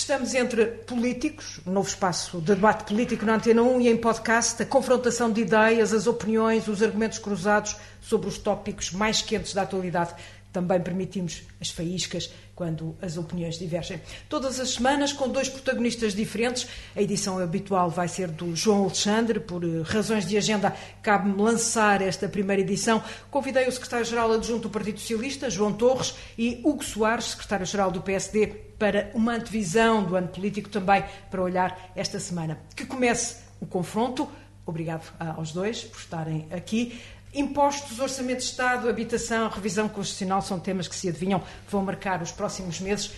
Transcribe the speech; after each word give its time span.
Estamos 0.00 0.34
entre 0.34 0.64
políticos, 0.64 1.60
um 1.66 1.72
novo 1.72 1.86
espaço 1.86 2.38
de 2.38 2.54
debate 2.54 2.84
político 2.84 3.26
na 3.26 3.34
Antena 3.34 3.62
1 3.62 3.82
e 3.82 3.88
em 3.90 3.98
podcast, 3.98 4.60
a 4.62 4.64
confrontação 4.64 5.30
de 5.30 5.42
ideias, 5.42 5.92
as 5.92 6.06
opiniões, 6.06 6.66
os 6.68 6.82
argumentos 6.82 7.18
cruzados 7.18 7.76
sobre 8.00 8.26
os 8.26 8.38
tópicos 8.38 8.92
mais 8.92 9.20
quentes 9.20 9.52
da 9.52 9.60
atualidade. 9.60 10.14
Também 10.50 10.80
permitimos 10.80 11.42
as 11.60 11.68
faíscas 11.68 12.32
quando 12.54 12.96
as 13.02 13.18
opiniões 13.18 13.58
divergem. 13.58 14.00
Todas 14.26 14.58
as 14.58 14.70
semanas, 14.70 15.12
com 15.12 15.28
dois 15.28 15.50
protagonistas 15.50 16.14
diferentes, 16.14 16.66
a 16.96 17.02
edição 17.02 17.38
habitual 17.38 17.90
vai 17.90 18.08
ser 18.08 18.28
do 18.28 18.56
João 18.56 18.84
Alexandre. 18.84 19.38
Por 19.38 19.62
eh, 19.62 19.82
razões 19.84 20.26
de 20.26 20.34
agenda, 20.38 20.74
cabe-me 21.02 21.40
lançar 21.40 22.00
esta 22.00 22.26
primeira 22.26 22.62
edição. 22.62 23.04
Convidei 23.30 23.68
o 23.68 23.72
secretário-geral 23.72 24.32
adjunto 24.32 24.62
do 24.62 24.70
Partido 24.70 24.98
Socialista, 24.98 25.50
João 25.50 25.74
Torres, 25.74 26.14
e 26.38 26.58
Hugo 26.64 26.82
Soares, 26.82 27.26
secretário-geral 27.26 27.90
do 27.90 28.00
PSD, 28.00 28.69
para 28.80 29.10
uma 29.14 29.34
antevisão 29.34 30.02
do 30.02 30.16
ano 30.16 30.28
político 30.28 30.70
também 30.70 31.04
para 31.30 31.42
olhar 31.42 31.92
esta 31.94 32.18
semana. 32.18 32.58
Que 32.74 32.86
comece 32.86 33.36
o 33.60 33.66
confronto. 33.66 34.26
Obrigado 34.64 35.12
aos 35.36 35.52
dois 35.52 35.84
por 35.84 36.00
estarem 36.00 36.48
aqui. 36.50 36.98
Impostos, 37.34 38.00
orçamento 38.00 38.38
de 38.38 38.44
Estado, 38.44 38.88
habitação, 38.88 39.50
revisão 39.50 39.86
constitucional 39.86 40.40
são 40.40 40.58
temas 40.58 40.88
que 40.88 40.96
se 40.96 41.10
adivinham, 41.10 41.42
vão 41.68 41.84
marcar 41.84 42.22
os 42.22 42.32
próximos 42.32 42.80
meses. 42.80 43.12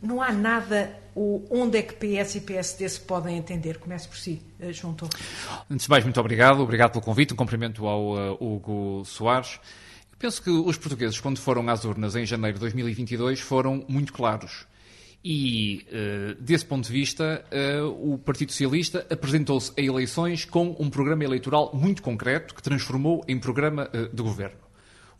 Não 0.00 0.22
há 0.22 0.32
nada 0.32 0.96
onde 1.50 1.76
é 1.76 1.82
que 1.82 1.94
PS 1.94 2.36
e 2.36 2.40
PSD 2.40 2.88
se 2.88 3.00
podem 3.00 3.36
entender. 3.36 3.78
Comece 3.78 4.08
por 4.08 4.16
si, 4.16 4.40
eh, 4.60 4.72
João 4.72 4.94
Torres. 4.94 5.20
Antes 5.68 5.86
de 5.86 5.90
mais, 5.90 6.04
muito 6.04 6.20
obrigado. 6.20 6.60
Obrigado 6.60 6.92
pelo 6.92 7.04
convite. 7.04 7.34
Um 7.34 7.36
cumprimento 7.36 7.86
ao 7.86 8.12
uh, 8.14 8.38
Hugo 8.40 9.04
Soares. 9.04 9.60
Penso 10.18 10.40
que 10.40 10.50
os 10.50 10.78
portugueses, 10.78 11.18
quando 11.18 11.38
foram 11.38 11.68
às 11.68 11.84
urnas 11.84 12.14
em 12.14 12.24
janeiro 12.24 12.54
de 12.54 12.60
2022, 12.60 13.40
foram 13.40 13.84
muito 13.88 14.12
claros. 14.12 14.70
E, 15.22 15.86
uh, 15.92 16.42
desse 16.42 16.64
ponto 16.64 16.86
de 16.86 16.92
vista, 16.92 17.44
uh, 17.52 18.12
o 18.12 18.18
Partido 18.18 18.52
Socialista 18.52 19.06
apresentou-se 19.10 19.70
a 19.76 19.82
eleições 19.82 20.46
com 20.46 20.74
um 20.78 20.88
programa 20.88 21.24
eleitoral 21.24 21.70
muito 21.74 22.02
concreto 22.02 22.54
que 22.54 22.62
transformou 22.62 23.22
em 23.28 23.38
programa 23.38 23.90
uh, 23.94 24.14
de 24.14 24.22
governo. 24.22 24.69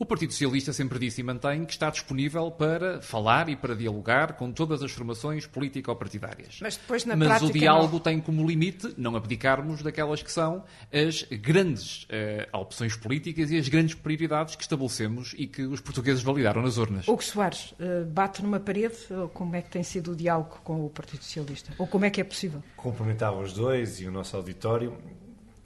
O 0.00 0.06
Partido 0.06 0.32
Socialista 0.32 0.72
sempre 0.72 0.98
disse 0.98 1.20
e 1.20 1.22
mantém 1.22 1.62
que 1.66 1.72
está 1.72 1.90
disponível 1.90 2.50
para 2.50 3.02
falar 3.02 3.50
e 3.50 3.54
para 3.54 3.76
dialogar 3.76 4.32
com 4.32 4.50
todas 4.50 4.82
as 4.82 4.90
formações 4.90 5.46
político-partidárias. 5.46 6.58
Mas 6.62 6.78
depois, 6.78 7.04
na 7.04 7.14
Mas 7.14 7.28
prática, 7.28 7.50
o 7.50 7.52
diálogo 7.52 7.92
não... 7.92 8.00
tem 8.00 8.18
como 8.18 8.48
limite 8.48 8.94
não 8.96 9.14
abdicarmos 9.14 9.82
daquelas 9.82 10.22
que 10.22 10.32
são 10.32 10.64
as 10.90 11.24
grandes 11.24 12.04
uh, 12.04 12.56
opções 12.56 12.96
políticas 12.96 13.50
e 13.50 13.58
as 13.58 13.68
grandes 13.68 13.94
prioridades 13.94 14.56
que 14.56 14.62
estabelecemos 14.62 15.34
e 15.36 15.46
que 15.46 15.64
os 15.64 15.82
portugueses 15.82 16.22
validaram 16.22 16.62
nas 16.62 16.78
urnas. 16.78 17.06
Hugo 17.06 17.22
Soares, 17.22 17.72
uh, 17.72 18.06
bate 18.06 18.42
numa 18.42 18.58
parede? 18.58 18.96
Ou 19.10 19.28
como 19.28 19.54
é 19.54 19.60
que 19.60 19.68
tem 19.68 19.82
sido 19.82 20.12
o 20.12 20.16
diálogo 20.16 20.62
com 20.64 20.82
o 20.82 20.88
Partido 20.88 21.22
Socialista? 21.22 21.74
Ou 21.76 21.86
como 21.86 22.06
é 22.06 22.10
que 22.10 22.22
é 22.22 22.24
possível? 22.24 22.62
Cumprimentava 22.74 23.38
os 23.38 23.52
dois 23.52 24.00
e 24.00 24.06
o 24.06 24.10
nosso 24.10 24.34
auditório. 24.34 24.96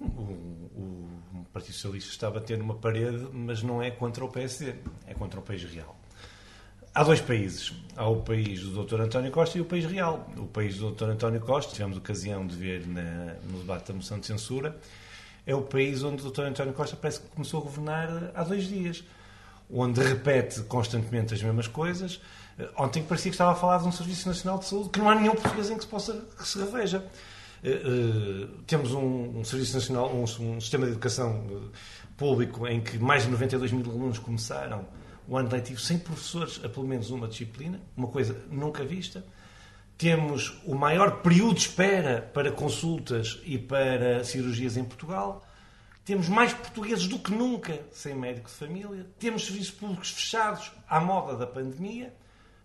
O, 0.01 0.07
o 0.07 1.14
Partido 1.55 1.75
Socialista 1.75 2.11
está 2.11 2.27
a 2.27 2.31
bater 2.33 2.59
numa 2.59 2.75
parede, 2.75 3.29
mas 3.33 3.63
não 3.63 3.81
é 3.81 3.89
contra 3.89 4.25
o 4.25 4.29
PSD, 4.29 4.75
é 5.07 5.15
contra 5.15 5.39
o 5.39 5.43
país 5.43 5.63
real. 5.63 5.97
Há 6.93 7.05
dois 7.05 7.21
países. 7.21 7.73
Há 7.97 8.09
o 8.09 8.23
país 8.23 8.61
do 8.63 8.85
Dr. 8.85 9.01
António 9.01 9.31
Costa 9.31 9.57
e 9.57 9.61
o 9.61 9.65
país 9.65 9.85
real. 9.85 10.29
O 10.37 10.47
país 10.47 10.79
do 10.79 10.91
Dr. 10.91 11.11
António 11.11 11.41
Costa, 11.41 11.73
tivemos 11.73 11.97
ocasião 11.97 12.45
de 12.45 12.57
ver 12.57 12.85
na, 12.89 13.35
no 13.45 13.61
debate 13.61 13.87
da 13.87 13.95
moção 13.95 14.19
de 14.19 14.27
censura, 14.27 14.77
é 15.47 15.55
o 15.55 15.63
país 15.63 16.03
onde 16.03 16.27
o 16.27 16.31
Dr. 16.31 16.43
António 16.43 16.73
Costa 16.73 16.97
parece 16.97 17.21
que 17.21 17.29
começou 17.29 17.61
a 17.61 17.63
governar 17.63 18.33
há 18.35 18.43
dois 18.43 18.67
dias. 18.67 19.05
Onde 19.71 20.03
repete 20.03 20.61
constantemente 20.63 21.35
as 21.35 21.43
mesmas 21.43 21.69
coisas. 21.69 22.21
Ontem 22.77 23.03
parecia 23.05 23.31
que 23.31 23.35
estava 23.35 23.53
a 23.53 23.55
falar 23.55 23.79
de 23.79 23.87
um 23.87 23.93
Serviço 23.93 24.27
Nacional 24.27 24.59
de 24.59 24.65
Saúde 24.65 24.91
que 24.91 24.99
não 24.99 25.09
há 25.09 25.15
nenhum 25.15 25.35
português 25.37 25.71
em 25.71 25.77
que 25.77 25.85
se 25.85 25.89
possa 25.89 26.21
que 26.37 26.49
se 26.49 26.59
reveja. 26.59 27.05
Uh, 27.65 28.47
temos 28.67 28.93
um, 28.93 29.39
um, 29.39 29.45
Serviço 29.45 29.73
Nacional, 29.73 30.15
um, 30.15 30.25
um, 30.25 30.61
sistema 30.61 30.85
de 30.85 30.93
educação 30.93 31.73
público 32.15 32.67
em 32.67 32.83
que 32.83 32.99
mais 32.99 33.23
de 33.23 33.31
92 33.31 33.73
mil 33.73 33.91
alunos 33.91 34.19
começaram 34.19 34.87
o 35.27 35.39
ano 35.39 35.51
letivo 35.51 35.81
sem 35.81 35.99
professores 35.99 36.61
a 36.63 36.69
pelo 36.69 36.87
menos 36.87 37.09
uma 37.09 37.27
disciplina, 37.27 37.81
uma 37.97 38.09
coisa 38.09 38.39
nunca 38.51 38.85
vista. 38.85 39.25
Temos 39.97 40.61
o 40.67 40.75
maior 40.75 41.23
período 41.23 41.55
de 41.55 41.61
espera 41.61 42.21
para 42.35 42.53
consultas 42.53 43.41
e 43.47 43.57
para 43.57 44.23
cirurgias 44.25 44.77
em 44.77 44.85
Portugal. 44.85 45.43
Temos 46.05 46.29
mais 46.29 46.53
portugueses 46.53 47.07
do 47.07 47.19
que 47.19 47.33
nunca 47.33 47.81
sem 47.93 48.15
médico 48.15 48.51
de 48.51 48.57
família. 48.57 49.07
Temos 49.19 49.47
serviços 49.47 49.71
públicos 49.71 50.11
fechados 50.11 50.71
à 50.87 51.01
moda 51.01 51.35
da 51.35 51.47
pandemia 51.47 52.13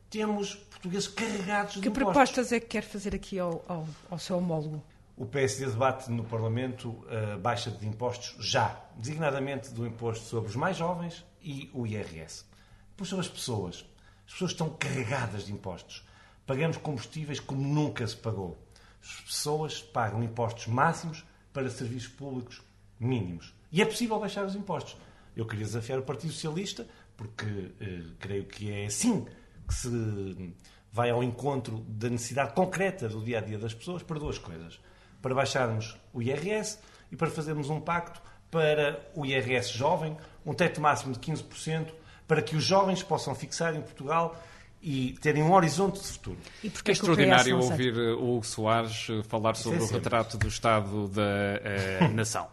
temos 0.10 0.56
portugueses 0.56 1.08
carregados 1.08 1.76
de 1.76 1.82
Que 1.82 1.90
propostas 1.92 2.52
é 2.52 2.60
que 2.60 2.68
quer 2.68 2.84
fazer 2.84 3.14
aqui 3.14 3.38
ao, 3.38 3.64
ao, 3.68 3.88
ao 4.10 4.18
seu 4.18 4.38
homólogo? 4.38 4.82
O 5.20 5.26
PSD 5.26 5.66
debate 5.66 6.10
no 6.10 6.24
Parlamento 6.24 7.06
a 7.10 7.38
baixa 7.38 7.70
de 7.70 7.86
impostos 7.86 8.38
já, 8.40 8.82
designadamente 8.96 9.70
do 9.70 9.86
imposto 9.86 10.24
sobre 10.24 10.50
os 10.50 10.56
mais 10.56 10.78
jovens 10.78 11.26
e 11.42 11.70
o 11.74 11.86
IRS. 11.86 12.46
Depois 12.92 13.10
sobre 13.10 13.26
as 13.26 13.30
pessoas. 13.30 13.86
As 14.26 14.32
pessoas 14.32 14.52
estão 14.52 14.70
carregadas 14.70 15.46
de 15.46 15.52
impostos. 15.52 16.08
Pagamos 16.48 16.78
combustíveis 16.78 17.38
como 17.38 17.62
nunca 17.62 18.08
se 18.08 18.16
pagou. 18.16 18.66
As 19.04 19.20
pessoas 19.20 19.82
pagam 19.82 20.24
impostos 20.24 20.68
máximos 20.68 21.26
para 21.52 21.70
serviços 21.70 22.08
públicos 22.08 22.62
mínimos. 22.98 23.54
E 23.74 23.82
é 23.82 23.86
possível 23.86 24.22
baixar 24.22 24.46
os 24.46 24.56
impostos. 24.56 24.96
Eu 25.36 25.46
queria 25.46 25.66
desafiar 25.66 26.00
o 26.00 26.04
Partido 26.04 26.32
Socialista, 26.32 26.88
porque 27.18 27.74
eh, 27.82 28.04
creio 28.20 28.46
que 28.46 28.72
é 28.72 28.86
assim 28.86 29.28
que 29.68 29.74
se 29.74 30.56
vai 30.94 31.10
ao 31.10 31.22
encontro 31.22 31.80
da 31.90 32.10
necessidade 32.10 32.54
concreta 32.54 33.10
do 33.10 33.22
dia 33.22 33.40
a 33.40 33.42
dia 33.42 33.58
das 33.60 33.74
pessoas 33.74 34.02
para 34.02 34.18
duas 34.18 34.38
coisas: 34.38 34.80
para 35.22 35.34
baixarmos 35.36 35.98
o 36.14 36.22
IRS 36.22 36.80
e 37.12 37.16
para 37.16 37.30
fazermos 37.30 37.70
um 37.70 37.80
pacto 37.80 38.22
para 38.52 39.00
o 39.16 39.26
IRS 39.26 39.72
jovem, 39.72 40.18
um 40.46 40.54
teto 40.54 40.82
máximo 40.82 41.14
de 41.14 41.20
15%, 41.20 41.88
para 42.28 42.42
que 42.42 42.56
os 42.56 42.64
jovens 42.64 43.04
possam 43.04 43.34
fixar 43.36 43.76
em 43.76 43.82
Portugal 43.82 44.42
e 44.82 45.18
terem 45.22 45.44
um 45.44 45.52
horizonte 45.54 46.00
de 46.00 46.08
futuro. 46.08 46.38
E 46.64 46.68
é 46.68 46.92
extraordinário 46.92 47.58
ouvir 47.58 47.98
o 47.98 48.38
Hugo 48.38 48.46
Soares 48.46 49.08
falar 49.28 49.56
sobre 49.56 49.80
é 49.80 49.82
o 49.82 49.88
retrato 49.88 50.38
do 50.38 50.48
Estado 50.48 51.08
da 51.10 52.06
uh, 52.06 52.08
Nação. 52.16 52.48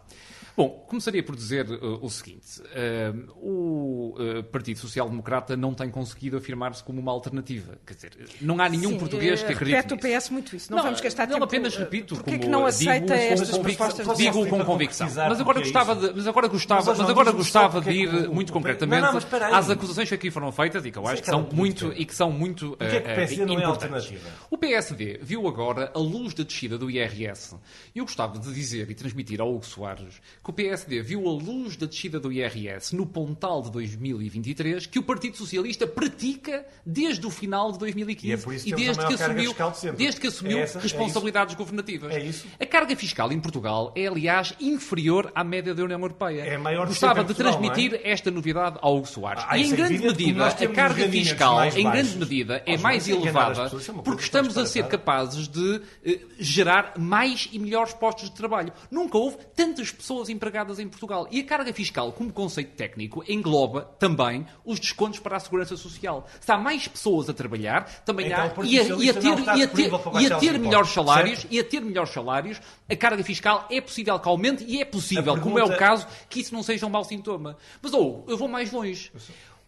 Bom, 0.57 0.69
começaria 0.87 1.21
por 1.21 1.35
dizer 1.35 1.69
uh, 1.69 2.03
o 2.03 2.09
seguinte: 2.09 2.59
uh, 2.61 3.31
o 3.37 4.15
uh, 4.17 4.43
Partido 4.45 4.79
Social 4.79 5.07
Democrata 5.07 5.55
não 5.55 5.75
tem 5.75 5.87
conseguido 5.91 6.35
afirmar-se 6.35 6.83
como 6.83 6.99
uma 6.99 7.11
alternativa. 7.11 7.77
Quer 7.85 7.93
dizer, 7.93 8.11
não 8.41 8.59
há 8.59 8.67
nenhum 8.67 8.89
Sim, 8.89 8.97
português 8.97 9.43
que 9.43 9.53
acredite. 9.53 9.75
Repete 9.75 9.93
o 9.93 10.19
PS 10.19 10.31
muito 10.31 10.55
isso. 10.55 10.71
Não, 10.71 10.77
não 10.77 10.85
vamos 10.85 10.99
gastar 10.99 11.27
não 11.27 11.33
tempo. 11.33 11.43
apenas 11.45 11.77
repito, 11.77 12.15
Porquê 12.15 12.31
como 12.31 12.41
que 12.41 12.47
não 12.47 12.65
aceita 12.65 13.15
digo, 13.15 13.33
estas 13.33 13.55
propostas? 13.55 14.17
Digo 14.17 14.47
com 14.47 14.65
convicção. 14.65 15.07
Mas 15.07 15.39
agora 15.39 15.59
gostava 15.59 15.95
de, 15.95 16.13
mas 16.15 16.27
agora 16.27 16.47
gostava, 16.47 16.95
mas 16.95 17.07
agora 17.07 17.31
gostava 17.31 17.79
de 17.79 17.91
ir 17.91 18.29
muito 18.29 18.51
concretamente 18.51 19.05
às 19.53 19.69
acusações 19.69 20.09
que 20.09 20.15
aqui 20.15 20.31
foram 20.31 20.51
feitas 20.51 20.83
e 20.83 20.91
que 20.91 20.97
eu 20.97 21.07
acho 21.07 21.21
que 21.21 21.29
são 21.29 21.47
muito 21.53 21.93
e 21.95 22.03
que 22.03 22.15
são 22.15 22.31
muito 22.31 22.75
é 22.79 22.89
que 22.89 22.97
o 22.97 23.03
PSD 23.03 23.45
não 23.45 23.59
é 23.59 23.63
alternativa? 23.63 24.27
O 24.49 24.57
PSD 24.57 25.19
viu 25.21 25.47
agora 25.47 25.91
a 25.93 25.99
luz 25.99 26.33
da 26.33 26.43
descida 26.43 26.79
do 26.79 26.89
IRS. 26.89 27.55
E 27.93 27.99
eu 27.99 28.05
gostava 28.05 28.39
de 28.39 28.51
dizer 28.51 28.89
e 28.89 28.95
transmitir 28.95 29.39
ao 29.39 29.53
Hugo 29.53 29.63
Soares 29.63 30.19
que 30.47 30.51
o 30.51 30.53
PSD 30.53 31.01
viu 31.01 31.27
a 31.27 31.31
luz 31.31 31.75
da 31.75 31.85
descida 31.85 32.21
do 32.21 32.31
IRS 32.31 32.95
no 32.95 33.05
Pontal 33.05 33.61
de 33.63 33.69
2023 33.71 34.85
que 34.85 34.97
o 34.97 35.03
Partido 35.03 35.35
Socialista 35.35 35.85
pratica 35.85 36.65
desde 36.85 37.25
o 37.27 37.29
final 37.29 37.73
de 37.73 37.79
2015 37.79 38.27
e, 38.27 38.31
é 38.31 38.37
por 38.37 38.53
isso 38.53 38.69
e 38.69 38.71
desde, 38.71 39.05
que 39.05 39.13
assumiu, 39.13 39.53
de 39.53 39.91
desde 39.91 40.21
que 40.21 40.27
assumiu 40.27 40.57
é 40.59 40.61
essa, 40.61 40.79
responsabilidades 40.79 41.53
é 41.53 41.57
governativas. 41.57 42.15
É 42.15 42.23
isso. 42.23 42.47
A 42.57 42.65
carga 42.65 42.95
fiscal 42.95 43.29
em 43.33 43.39
Portugal 43.41 43.91
é, 43.93 44.07
aliás, 44.07 44.53
inferior 44.61 45.29
à 45.35 45.43
média 45.43 45.75
da 45.75 45.83
União 45.83 45.99
Europeia. 45.99 46.43
É 46.43 46.57
maior 46.57 46.87
Gostava 46.87 47.25
de 47.25 47.33
Portugal, 47.33 47.59
transmitir 47.59 47.99
é? 48.01 48.11
esta 48.11 48.31
novidade 48.31 48.77
ao 48.81 48.95
Hugo 48.95 49.07
Soares. 49.07 49.43
Ah, 49.49 49.57
e 49.57 49.63
em 49.63 49.73
é 49.73 49.75
grande 49.75 49.99
medida, 49.99 50.47
a 50.47 50.67
carga 50.69 51.09
fiscal, 51.09 51.65
em 51.65 51.83
grande 51.83 52.15
medida, 52.15 52.63
é 52.65 52.77
mais 52.77 53.05
elevada 53.09 53.65
é 53.65 54.01
porque 54.01 54.23
estamos 54.23 54.57
a 54.57 54.65
ser 54.65 54.87
capazes 54.87 55.49
de 55.49 55.81
eh, 56.05 56.19
gerar 56.39 56.93
mais 56.97 57.49
e 57.51 57.59
melhores 57.59 57.93
postos 57.93 58.29
de 58.29 58.35
trabalho. 58.35 58.71
Nunca 58.89 59.17
houve 59.17 59.37
tantas 59.53 59.91
pessoas 59.91 60.29
empregadas 60.37 60.79
em 60.79 60.87
Portugal. 60.87 61.27
E 61.31 61.41
a 61.41 61.43
carga 61.43 61.73
fiscal, 61.73 62.11
como 62.13 62.31
conceito 62.31 62.75
técnico, 62.75 63.23
engloba 63.27 63.81
também 63.99 64.45
os 64.63 64.79
descontos 64.79 65.19
para 65.19 65.35
a 65.35 65.39
segurança 65.39 65.75
social. 65.75 66.25
Se 66.39 66.51
há 66.51 66.57
mais 66.57 66.87
pessoas 66.87 67.29
a 67.29 67.33
trabalhar, 67.33 67.83
também 68.05 68.27
Então, 68.27 68.39
há 68.39 68.65
e 68.65 68.79
a, 68.79 68.83
e 68.83 69.09
a 69.09 69.13
ter, 69.13 69.39
e 69.57 69.63
a 69.63 69.67
ter, 69.67 69.91
e 70.21 70.25
a 70.31 70.37
ter 70.39 70.59
melhores 70.59 70.89
salários, 70.89 71.39
certo? 71.41 71.53
e 71.53 71.59
a 71.59 71.63
ter 71.63 71.81
melhores 71.81 72.11
salários, 72.11 72.61
a 72.89 72.95
carga 72.95 73.23
fiscal 73.23 73.67
é 73.69 73.81
possível 73.81 74.17
que 74.19 74.29
aumente 74.29 74.63
e 74.65 74.79
é 74.79 74.85
possível, 74.85 75.33
A 75.33 75.39
como 75.39 75.59
é 75.59 75.63
o 75.63 75.67
pergunta- 75.67 75.85
caso, 75.85 76.07
que 76.29 76.39
isso 76.39 76.53
não 76.53 76.63
seja 76.63 76.85
um 76.85 76.89
mau 76.89 77.03
sintoma. 77.03 77.57
Mas, 77.81 77.91
ou 77.93 78.23
eu 78.27 78.37
vou 78.37 78.47
mais 78.47 78.71
longe. 78.71 79.11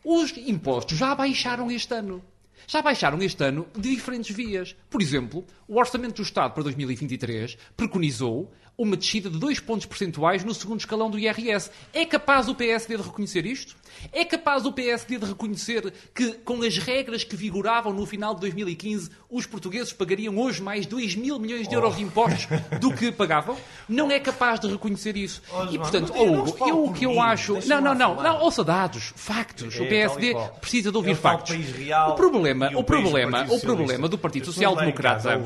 Os 0.03 0.31
impostos 0.37 0.97
já 0.97 1.13
baixaram 1.13 1.69
este 1.69 1.93
ano. 1.93 2.23
já 2.67 2.81
baixaram 2.83 3.17
este 3.21 3.43
ano 3.43 3.65
de 3.75 3.89
diferentes 3.95 4.35
vias. 4.35 4.75
Por 4.89 5.01
exemplo, 5.01 5.43
o 5.67 5.79
Orçamento 5.79 6.15
do 6.17 6.21
Estado 6.21 6.53
para 6.53 6.61
2023 6.63 7.57
preconizou 7.75 8.51
uma 8.79 8.95
descida 8.95 9.29
de 9.29 9.37
2 9.37 9.59
pontos 9.59 9.85
percentuais 9.85 10.45
no 10.45 10.53
segundo 10.53 10.79
escalão 10.79 11.11
do 11.11 11.19
IRS. 11.19 11.69
É 11.93 12.05
capaz 12.05 12.47
o 12.47 12.55
PSD 12.55 12.95
de 12.95 13.03
reconhecer 13.03 13.45
isto? 13.45 13.75
É 14.13 14.23
capaz 14.23 14.65
o 14.65 14.71
PSD 14.71 15.17
de 15.17 15.25
reconhecer 15.25 15.93
que, 16.15 16.31
com 16.35 16.63
as 16.63 16.77
regras 16.77 17.25
que 17.25 17.35
vigoravam 17.35 17.91
no 17.91 18.05
final 18.05 18.33
de 18.33 18.39
2015, 18.39 19.09
os 19.29 19.45
portugueses 19.45 19.91
pagariam 19.91 20.37
hoje 20.37 20.61
mais 20.61 20.85
2 20.85 21.15
mil 21.15 21.37
milhões 21.37 21.67
de 21.67 21.75
euros 21.75 21.97
de 21.97 22.03
impostos 22.03 22.47
do 22.79 22.93
que 22.93 23.11
pagavam? 23.11 23.57
Não 23.87 24.09
é 24.09 24.17
capaz 24.17 24.61
de 24.61 24.67
reconhecer 24.67 25.17
isso. 25.17 25.41
Oh, 25.51 25.65
e, 25.65 25.77
portanto, 25.77 26.13
Hugo, 26.13 26.55
eu 26.65 26.85
o 26.85 26.93
que 26.93 27.05
eu 27.05 27.21
acho. 27.21 27.59
Não, 27.67 27.81
não, 27.81 27.93
não, 27.93 28.15
não, 28.15 28.39
ouça 28.41 28.63
dados, 28.63 29.11
factos. 29.15 29.75
É, 29.75 29.81
o 29.81 29.89
PSD 29.89 30.35
precisa 30.61 30.89
de 30.89 30.97
ouvir 30.97 31.15
falo 31.15 31.39
factos. 31.39 31.55
o 31.55 32.13
problema, 32.13 32.71
o 32.73 32.83
problema, 32.83 33.39
Partido 33.39 33.55
o 33.55 33.59
problema 33.59 34.07
do 34.07 34.17
Partido 34.17 34.45
Social 34.45 34.73
Democrata 34.75 35.41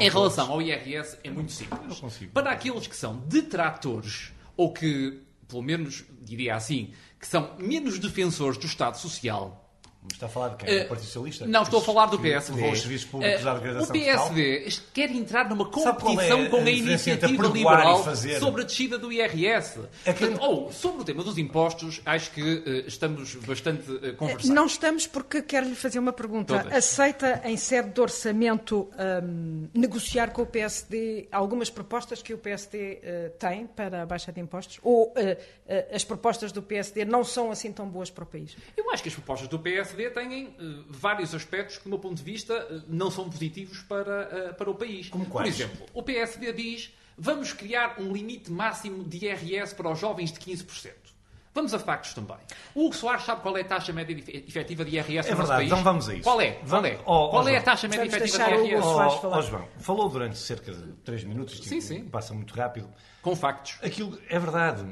em 0.00 0.08
relação 0.08 0.50
ao 0.50 0.62
IRS 0.62 1.18
é 1.22 1.30
muito 1.30 1.52
simples. 1.52 2.00
consigo. 2.00 2.32
Para 2.32 2.52
aqueles 2.62 2.86
que 2.86 2.96
são 2.96 3.16
detratores 3.16 4.32
ou 4.56 4.72
que, 4.72 5.20
pelo 5.48 5.62
menos, 5.62 6.04
diria 6.20 6.54
assim, 6.54 6.92
que 7.18 7.26
são 7.26 7.56
menos 7.58 7.98
defensores 7.98 8.56
do 8.56 8.66
Estado 8.66 8.96
Social, 8.98 9.61
está 10.10 10.26
a 10.26 10.28
falar 10.28 10.48
de 10.50 10.56
quem? 10.56 10.68
Eh, 10.74 10.82
Do 10.82 10.88
Partido 10.88 11.06
Socialista? 11.06 11.46
Não, 11.46 11.62
estou 11.62 11.80
a 11.80 11.82
falar 11.82 12.06
do 12.06 12.18
PSD. 12.18 12.68
os 12.70 12.80
serviços 12.80 13.06
públicos 13.08 13.46
à 13.46 13.50
Eh, 13.50 13.54
degradação 13.54 13.88
O 13.88 13.92
PSD 13.92 14.68
quer 14.92 15.10
entrar 15.10 15.48
numa 15.48 15.64
é 15.64 15.70
competição 15.70 16.42
a 16.42 16.48
com 16.48 16.56
a 16.56 16.70
iniciativa 16.70 17.46
liberal 17.48 18.02
fazer? 18.02 18.38
sobre 18.40 18.62
a 18.62 18.64
descida 18.64 18.98
do 18.98 19.12
IRS. 19.12 19.80
É 20.04 20.12
que- 20.12 20.20
Portanto, 20.26 20.42
ou, 20.42 20.72
sobre 20.72 21.02
o 21.02 21.04
tema 21.04 21.22
dos 21.22 21.38
impostos, 21.38 22.00
acho 22.04 22.30
que 22.32 22.62
eh, 22.66 22.84
estamos 22.86 23.34
bastante 23.36 23.90
uh, 23.90 24.14
conversados. 24.16 24.48
Não 24.48 24.66
estamos 24.66 25.06
porque 25.06 25.42
quero-lhe 25.42 25.74
fazer 25.74 25.98
uma 25.98 26.12
pergunta. 26.12 26.58
Todas. 26.58 26.72
Aceita, 26.72 27.40
em 27.44 27.56
sede 27.56 27.90
de 27.90 28.00
orçamento, 28.00 28.90
hum, 29.22 29.68
negociar 29.74 30.30
com 30.32 30.42
o 30.42 30.46
PSD 30.46 31.28
algumas 31.30 31.70
propostas 31.70 32.22
que 32.22 32.34
o 32.34 32.38
PSD 32.38 32.98
eh, 33.02 33.32
tem 33.38 33.66
para 33.66 34.02
a 34.02 34.06
baixa 34.06 34.32
de 34.32 34.40
impostos? 34.40 34.78
Ou 34.82 35.12
eh, 35.16 35.38
as 35.92 36.02
propostas 36.04 36.50
do 36.52 36.62
PSD 36.62 37.04
não 37.04 37.22
são 37.24 37.50
assim 37.50 37.72
tão 37.72 37.86
boas 37.88 38.10
para 38.10 38.24
o 38.24 38.26
país? 38.26 38.56
Eu 38.76 38.90
acho 38.90 39.02
que 39.02 39.08
as 39.08 39.14
propostas 39.14 39.48
do 39.48 39.58
PSD 39.58 39.91
têm 40.14 40.46
eh, 40.58 40.82
vários 40.88 41.34
aspectos 41.34 41.78
que, 41.78 41.84
do 41.84 41.90
meu 41.90 41.98
ponto 41.98 42.16
de 42.16 42.22
vista, 42.22 42.54
eh, 42.54 42.80
não 42.88 43.10
são 43.10 43.28
positivos 43.28 43.82
para, 43.82 44.22
eh, 44.32 44.52
para 44.52 44.70
o 44.70 44.74
país. 44.74 45.08
Como 45.08 45.24
Por 45.24 45.32
quais? 45.32 45.54
exemplo, 45.54 45.86
o 45.94 46.02
PSD 46.02 46.52
diz 46.52 46.92
vamos 47.16 47.52
criar 47.52 47.96
um 48.00 48.12
limite 48.12 48.50
máximo 48.50 49.04
de 49.04 49.26
IRS 49.26 49.74
para 49.74 49.90
os 49.90 49.98
jovens 49.98 50.32
de 50.32 50.40
15%. 50.40 50.92
Vamos 51.54 51.74
a 51.74 51.78
factos 51.78 52.14
também. 52.14 52.38
O 52.74 52.86
Hugo 52.86 52.94
Soares 52.96 53.24
sabe 53.24 53.42
qual 53.42 53.54
é 53.58 53.60
a 53.60 53.64
taxa 53.64 53.92
média 53.92 54.14
efetiva 54.48 54.84
de 54.86 54.96
IRS 54.96 55.28
É 55.28 55.32
no 55.32 55.36
nosso 55.36 55.36
verdade, 55.36 55.48
país? 55.60 55.66
então 55.70 55.84
vamos 55.84 56.08
a 56.08 56.14
isso. 56.14 56.22
Qual 56.22 56.40
é? 56.40 56.52
Qual 56.52 56.86
é? 56.86 56.98
Oh, 57.04 57.12
oh, 57.26 57.28
qual 57.28 57.46
é 57.46 57.50
a 57.50 57.54
João. 57.56 57.64
taxa 57.64 57.88
média 57.88 58.06
efetiva 58.06 58.38
de 58.46 58.52
IRS? 58.68 58.82
Falar. 58.82 59.06
Ó 59.38 59.42
João, 59.42 59.68
falou 59.78 60.08
durante 60.08 60.38
cerca 60.38 60.72
de 60.72 60.92
3 61.04 61.24
minutos, 61.24 61.58
Sim, 61.60 61.82
sim. 61.82 62.04
passa 62.06 62.32
muito 62.32 62.54
rápido. 62.54 62.88
Com 63.20 63.36
factos. 63.36 63.78
Aquilo 63.82 64.18
é 64.30 64.38
verdade. 64.38 64.82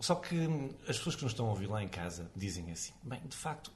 Só 0.00 0.16
que 0.16 0.34
hum, 0.34 0.70
as 0.88 0.96
pessoas 0.96 1.14
que 1.16 1.22
nos 1.22 1.32
estão 1.32 1.46
a 1.46 1.50
ouvir 1.50 1.68
lá 1.68 1.82
em 1.82 1.88
casa 1.88 2.30
dizem 2.34 2.72
assim: 2.72 2.92
bem, 3.02 3.20
de 3.24 3.36
facto, 3.36 3.70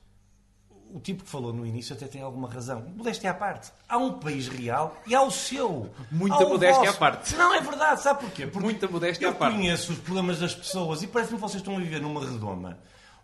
o 0.93 1.01
tipo 1.01 1.25
que 1.25 1.31
falou 1.31 1.53
no 1.53 1.67
início 1.67 1.95
até 1.95 2.07
tem 2.07 2.23
alguma 2.23 2.49
razão. 2.49 2.85
Modéstia 2.97 3.31
à 3.31 3.35
parte. 3.35 3.71
Há 3.89 3.97
um 3.99 4.15
país 4.19 4.49
real 4.49 4.97
e 5.07 5.15
há 5.15 5.23
o 5.23 5.31
seu. 5.31 5.91
Muita 6.11 6.39
o 6.45 6.49
modéstia 6.51 6.85
vosso. 6.85 6.97
à 6.97 6.99
parte. 6.99 7.35
Não, 7.37 7.53
é 7.55 7.61
verdade. 7.61 8.03
Sabe 8.03 8.21
porquê? 8.21 8.47
Porque 8.47 8.65
Muita 8.65 8.89
modéstia 8.89 9.27
eu 9.27 9.31
à 9.31 9.35
parte. 9.35 9.57
conheço 9.57 9.93
os 9.93 9.99
problemas 9.99 10.39
das 10.39 10.55
pessoas 10.55 11.03
e 11.03 11.07
parece-me 11.07 11.37
que 11.37 11.43
vocês 11.43 11.61
estão 11.61 11.77
a 11.77 11.81
viver 11.81 12.01
numa 12.01 12.21
redoma 12.21 12.79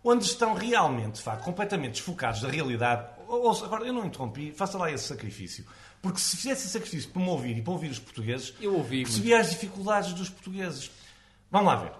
onde 0.05 0.25
estão 0.25 0.53
realmente, 0.53 1.13
de 1.15 1.21
facto, 1.21 1.45
completamente 1.45 1.93
desfocados 1.93 2.41
da 2.41 2.49
realidade. 2.49 3.07
Ou- 3.27 3.63
Agora, 3.63 3.85
eu 3.85 3.93
não 3.93 4.05
interrompi, 4.05 4.51
faça 4.51 4.77
lá 4.77 4.91
esse 4.91 5.05
sacrifício. 5.05 5.65
Porque 6.01 6.19
se 6.19 6.35
fizesse 6.35 6.63
esse 6.63 6.73
sacrifício 6.73 7.09
para 7.09 7.21
me 7.21 7.29
ouvir 7.29 7.57
e 7.57 7.61
para 7.61 7.71
ouvir 7.71 7.89
os 7.89 7.99
portugueses, 7.99 8.53
Eu 8.59 8.75
ouvi, 8.75 9.03
percebia 9.03 9.39
as 9.39 9.49
dificuldades 9.51 10.11
dos 10.13 10.27
portugueses. 10.29 10.91
Vamos 11.49 11.67
lá 11.67 11.75
ver. 11.77 11.93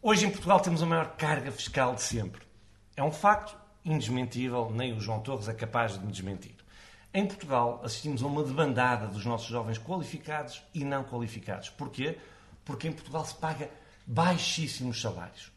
Hoje 0.00 0.24
em 0.26 0.30
Portugal 0.30 0.58
temos 0.60 0.82
a 0.82 0.86
maior 0.86 1.08
carga 1.18 1.52
fiscal 1.52 1.94
de 1.94 2.02
sempre. 2.02 2.40
É 2.96 3.02
um 3.02 3.12
facto 3.12 3.54
indesmentível, 3.84 4.70
nem 4.70 4.92
o 4.92 5.00
João 5.00 5.20
Torres 5.20 5.48
é 5.48 5.54
capaz 5.54 5.98
de 5.98 6.04
me 6.04 6.10
desmentir. 6.10 6.54
Em 7.12 7.26
Portugal 7.26 7.80
assistimos 7.84 8.22
a 8.22 8.26
uma 8.26 8.42
debandada 8.42 9.06
dos 9.06 9.24
nossos 9.24 9.48
jovens 9.48 9.78
qualificados 9.78 10.62
e 10.74 10.84
não 10.84 11.04
qualificados. 11.04 11.68
Porquê? 11.70 12.18
Porque 12.64 12.88
em 12.88 12.92
Portugal 12.92 13.24
se 13.24 13.34
paga 13.34 13.70
baixíssimos 14.06 15.00
salários. 15.00 15.52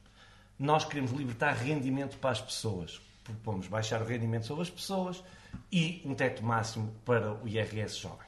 Nós 0.60 0.86
queremos 0.86 1.12
libertar 1.12 1.54
rendimento 1.54 2.18
para 2.18 2.32
as 2.32 2.42
pessoas. 2.42 3.02
Propomos 3.24 3.68
baixar 3.68 4.02
o 4.02 4.06
rendimento 4.06 4.46
sobre 4.46 4.64
as 4.64 4.70
pessoas 4.70 5.24
e 5.72 6.02
um 6.06 6.14
teto 6.14 6.44
máximo 6.44 6.94
para 7.06 7.34
o 7.34 7.48
IRS 7.48 7.98
jovem. 7.98 8.28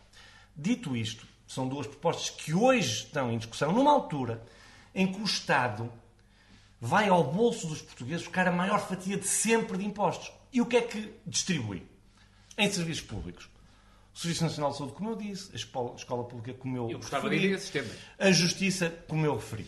Dito 0.56 0.96
isto, 0.96 1.26
são 1.48 1.68
duas 1.68 1.88
propostas 1.88 2.30
que 2.30 2.54
hoje 2.54 3.06
estão 3.06 3.32
em 3.32 3.38
discussão, 3.38 3.72
numa 3.72 3.92
altura 3.92 4.44
em 4.94 5.12
que 5.12 5.20
o 5.20 5.24
Estado 5.24 5.92
vai 6.80 7.10
ao 7.10 7.24
bolso 7.24 7.68
dos 7.68 7.82
portugueses 7.82 8.24
buscar 8.26 8.48
a 8.48 8.52
maior 8.52 8.80
fatia 8.80 9.18
de 9.18 9.28
sempre 9.28 9.78
de 9.78 9.86
impostos. 9.86 10.32
E 10.52 10.62
o 10.62 10.66
que 10.66 10.78
é 10.78 10.82
que 10.82 11.14
distribui? 11.26 11.86
Em 12.58 12.70
serviços 12.72 13.04
públicos. 13.04 13.50
O 14.14 14.18
Serviço 14.18 14.44
Nacional 14.44 14.72
de 14.72 14.78
Saúde, 14.78 14.94
como 14.94 15.12
eu 15.12 15.16
disse, 15.16 15.50
a 15.54 15.56
escola, 15.56 15.94
a 15.94 15.96
escola 15.96 16.24
pública, 16.26 16.54
como 16.58 16.76
eu, 16.76 16.90
Eu 16.90 16.98
gostava 16.98 17.30
de 17.30 17.36
referi, 17.36 17.52
ir 17.52 17.54
a 17.54 17.58
esses 17.58 17.70
temas. 17.70 17.92
a 18.18 18.32
justiça, 18.32 18.90
como 19.08 19.26
eu 19.26 19.36
referi. 19.36 19.68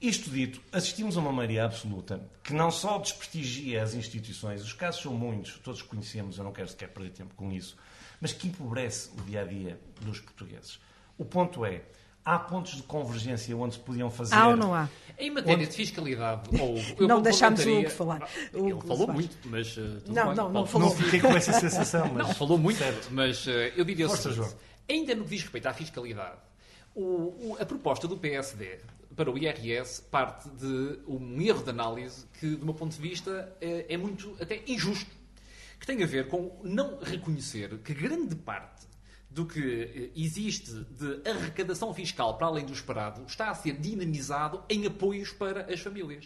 Isto 0.00 0.30
dito, 0.30 0.60
assistimos 0.72 1.16
a 1.16 1.20
uma 1.20 1.32
maioria 1.32 1.64
absoluta 1.64 2.26
que 2.44 2.52
não 2.52 2.70
só 2.70 2.98
desprestigia 2.98 3.82
as 3.82 3.94
instituições, 3.94 4.62
os 4.62 4.72
casos 4.72 5.02
são 5.02 5.12
muitos, 5.14 5.58
todos 5.58 5.82
conhecemos, 5.82 6.38
eu 6.38 6.44
não 6.44 6.52
quero 6.52 6.68
sequer 6.68 6.88
perder 6.90 7.10
tempo 7.10 7.34
com 7.34 7.50
isso, 7.50 7.76
mas 8.20 8.32
que 8.32 8.46
empobrece 8.48 9.10
o 9.18 9.22
dia 9.22 9.40
a 9.40 9.44
dia 9.44 9.80
dos 10.00 10.20
portugueses. 10.20 10.78
O 11.18 11.24
ponto 11.24 11.64
é, 11.64 11.82
há 12.26 12.38
pontos 12.38 12.74
de 12.76 12.82
convergência 12.82 13.56
onde 13.56 13.74
se 13.76 13.80
podiam 13.80 14.10
fazer. 14.10 14.34
Há 14.34 14.48
ou 14.48 14.56
não 14.56 14.74
há? 14.74 14.88
Em 15.18 15.30
matéria 15.30 15.66
de 15.66 15.72
fiscalidade, 15.72 16.50
ou 16.60 16.76
eu 16.98 17.08
Não 17.08 17.22
deixámos 17.22 17.64
o 17.64 17.70
Hugo 17.78 17.88
falar. 17.90 18.28
O 18.52 18.58
Ele 18.58 18.72
Hugo 18.74 18.82
falou 18.86 19.06
Soares. 19.06 19.14
muito, 19.14 19.38
mas. 19.48 19.76
uh, 19.78 20.02
Não, 20.08 20.34
não, 20.34 20.34
não 20.34 20.52
pode- 20.52 20.70
falou. 20.72 20.88
Não 20.90 20.96
fiquei 20.96 21.20
com 21.20 21.28
essa 21.28 21.52
sensação, 21.54 22.12
mas. 22.12 22.26
Não, 22.28 22.34
falou 22.34 22.58
muito, 22.58 22.78
Sério. 22.78 22.98
mas 23.12 23.46
uh, 23.46 23.50
eu 23.76 23.84
diria 23.84 24.04
o 24.06 24.08
Força, 24.10 24.24
seguinte, 24.24 24.44
João. 24.48 24.58
ainda 24.90 25.14
no 25.14 25.24
que 25.24 25.30
diz 25.30 25.42
respeito 25.42 25.66
à 25.68 25.72
fiscalidade, 25.72 26.36
o- 26.94 27.52
o- 27.52 27.56
a 27.60 27.64
proposta 27.64 28.06
do 28.08 28.16
PSD 28.18 28.78
para 29.14 29.30
o 29.30 29.38
IRS 29.38 30.02
parte 30.10 30.48
de 30.50 30.98
um 31.08 31.40
erro 31.40 31.62
de 31.64 31.70
análise 31.70 32.26
que, 32.38 32.48
do 32.56 32.66
meu 32.66 32.74
ponto 32.74 32.92
de 32.94 33.00
vista, 33.00 33.50
é, 33.62 33.86
é 33.88 33.96
muito 33.96 34.36
até 34.38 34.60
injusto, 34.66 35.10
que 35.80 35.86
tem 35.86 36.02
a 36.02 36.06
ver 36.06 36.28
com 36.28 36.60
não 36.62 36.98
reconhecer 37.00 37.78
que 37.78 37.94
grande 37.94 38.34
parte 38.34 38.86
do 39.36 39.44
que 39.44 39.60
eh, 39.60 40.10
existe 40.16 40.72
de 40.72 41.28
arrecadação 41.28 41.92
fiscal 41.92 42.38
para 42.38 42.46
além 42.46 42.64
do 42.64 42.72
esperado 42.72 43.22
está 43.28 43.50
a 43.50 43.54
ser 43.54 43.78
dinamizado 43.78 44.62
em 44.66 44.86
apoios 44.86 45.30
para 45.30 45.70
as 45.70 45.78
famílias. 45.78 46.24